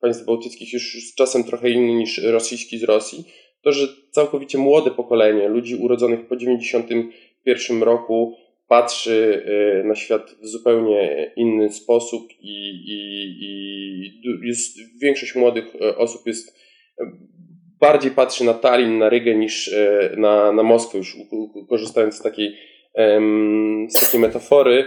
państw 0.00 0.24
bałtyckich 0.24 0.72
już 0.72 1.10
z 1.10 1.14
czasem 1.14 1.44
trochę 1.44 1.70
inny 1.70 1.94
niż 1.94 2.18
rosyjski 2.18 2.78
z 2.78 2.84
Rosji, 2.84 3.24
to, 3.62 3.72
że 3.72 3.88
całkowicie 4.10 4.58
młode 4.58 4.90
pokolenie 4.90 5.48
ludzi 5.48 5.76
urodzonych 5.76 6.26
po 6.26 6.36
91 6.36 7.82
roku 7.82 8.36
patrzy 8.68 9.46
y, 9.80 9.84
na 9.84 9.94
świat 9.94 10.30
w 10.42 10.46
zupełnie 10.46 11.32
inny 11.36 11.72
sposób 11.72 12.22
i, 12.40 12.70
i, 12.86 12.98
i 13.40 14.46
jest, 14.46 14.78
większość 15.02 15.34
młodych 15.34 15.74
y, 15.74 15.96
osób 15.96 16.26
jest 16.26 16.58
bardziej 17.80 18.10
patrzy 18.10 18.44
na 18.44 18.54
Tallinn, 18.54 18.98
na 18.98 19.08
Rygę 19.08 19.34
niż 19.34 19.68
y, 19.68 20.14
na, 20.16 20.52
na 20.52 20.62
Moskwę, 20.62 20.98
już 20.98 21.16
korzystając 21.68 22.14
z 22.14 22.22
takiej, 22.22 22.56
z 23.88 24.00
takiej 24.00 24.20
metafory. 24.20 24.84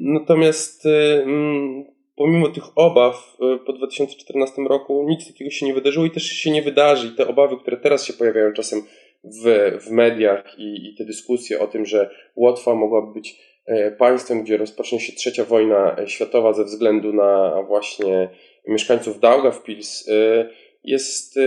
Natomiast 0.00 0.88
pomimo 2.16 2.48
tych 2.48 2.64
obaw 2.74 3.36
po 3.66 3.72
2014 3.72 4.62
roku 4.62 5.06
nic 5.08 5.26
takiego 5.26 5.50
się 5.50 5.66
nie 5.66 5.74
wydarzyło 5.74 6.06
i 6.06 6.10
też 6.10 6.22
się 6.22 6.50
nie 6.50 6.62
wydarzy. 6.62 7.08
I 7.08 7.16
te 7.16 7.28
obawy, 7.28 7.56
które 7.56 7.76
teraz 7.76 8.04
się 8.04 8.12
pojawiają 8.12 8.52
czasem 8.52 8.82
w, 9.24 9.76
w 9.80 9.90
mediach 9.90 10.58
i, 10.58 10.88
i 10.88 10.94
te 10.94 11.04
dyskusje 11.04 11.60
o 11.60 11.66
tym, 11.66 11.86
że 11.86 12.10
Łotwa 12.36 12.74
mogłaby 12.74 13.12
być 13.12 13.40
e, 13.66 13.90
państwem, 13.90 14.42
gdzie 14.42 14.56
rozpocznie 14.56 15.00
się 15.00 15.12
trzecia 15.12 15.44
wojna 15.44 15.96
e, 15.98 16.08
światowa 16.08 16.52
ze 16.52 16.64
względu 16.64 17.12
na 17.12 17.62
właśnie 17.62 18.28
mieszkańców 18.68 19.20
Daugavpils, 19.20 20.08
e, 20.08 20.48
jest, 20.84 21.38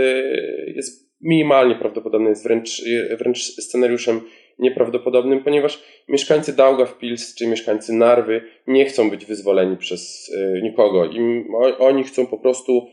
jest 0.68 1.08
minimalnie 1.22 1.76
prawdopodobne, 1.76 2.30
jest 2.30 2.44
wręcz, 2.44 2.84
wręcz 3.18 3.40
scenariuszem 3.40 4.22
nieprawdopodobnym, 4.60 5.44
ponieważ 5.44 5.84
mieszkańcy 6.08 6.56
Daugavpils 6.56 7.36
czy 7.36 7.48
mieszkańcy 7.48 7.94
Narwy 7.94 8.42
nie 8.68 8.86
chcą 8.86 9.10
być 9.10 9.26
wyzwoleni 9.26 9.78
przez 9.78 10.32
nikogo. 10.64 11.06
Im, 11.06 11.48
oni 11.80 12.04
chcą 12.04 12.26
po 12.26 12.38
prostu 12.38 12.88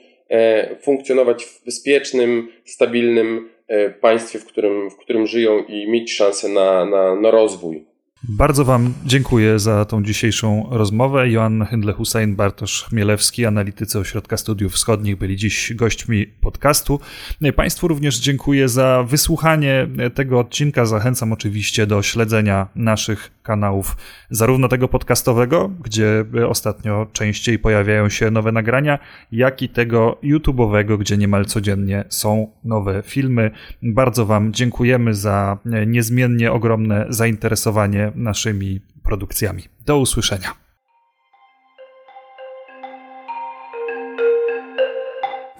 funkcjonować 0.80 1.44
w 1.44 1.64
bezpiecznym, 1.64 2.48
stabilnym 2.64 3.48
państwie, 4.00 4.38
w 4.38 4.44
którym, 4.44 4.90
w 4.90 4.96
którym 4.96 5.26
żyją 5.26 5.64
i 5.68 5.90
mieć 5.90 6.12
szansę 6.12 6.48
na, 6.48 6.84
na, 6.84 7.14
na 7.20 7.30
rozwój. 7.30 7.84
Bardzo 8.28 8.64
Wam 8.64 8.94
dziękuję 9.04 9.58
za 9.58 9.84
tą 9.84 10.02
dzisiejszą 10.02 10.68
rozmowę. 10.70 11.30
Joanna 11.30 11.64
Hindle-Hussein, 11.64 12.34
Bartosz 12.34 12.84
Chmielewski, 12.84 13.46
analitycy 13.46 13.98
Ośrodka 13.98 14.36
Studiów 14.36 14.72
Wschodnich 14.72 15.16
byli 15.16 15.36
dziś 15.36 15.72
gośćmi 15.74 16.26
podcastu. 16.26 17.00
Państwu 17.56 17.88
również 17.88 18.18
dziękuję 18.18 18.68
za 18.68 19.04
wysłuchanie 19.08 19.86
tego 20.14 20.38
odcinka. 20.38 20.86
Zachęcam 20.86 21.32
oczywiście 21.32 21.86
do 21.86 22.02
śledzenia 22.02 22.68
naszych 22.74 23.30
kanałów, 23.44 23.96
zarówno 24.30 24.68
tego 24.68 24.88
podcastowego, 24.88 25.68
gdzie 25.68 26.24
ostatnio 26.48 27.06
częściej 27.12 27.58
pojawiają 27.58 28.08
się 28.08 28.30
nowe 28.30 28.52
nagrania, 28.52 28.98
jak 29.32 29.62
i 29.62 29.68
tego 29.68 30.18
YouTube'owego, 30.22 30.98
gdzie 30.98 31.16
niemal 31.16 31.44
codziennie 31.44 32.04
są 32.08 32.52
nowe 32.64 33.02
filmy. 33.06 33.50
Bardzo 33.82 34.26
Wam 34.26 34.52
dziękujemy 34.52 35.14
za 35.14 35.58
niezmiennie 35.86 36.52
ogromne 36.52 37.06
zainteresowanie 37.08 38.12
naszymi 38.14 38.80
produkcjami. 39.02 39.62
Do 39.86 39.98
usłyszenia. 39.98 40.63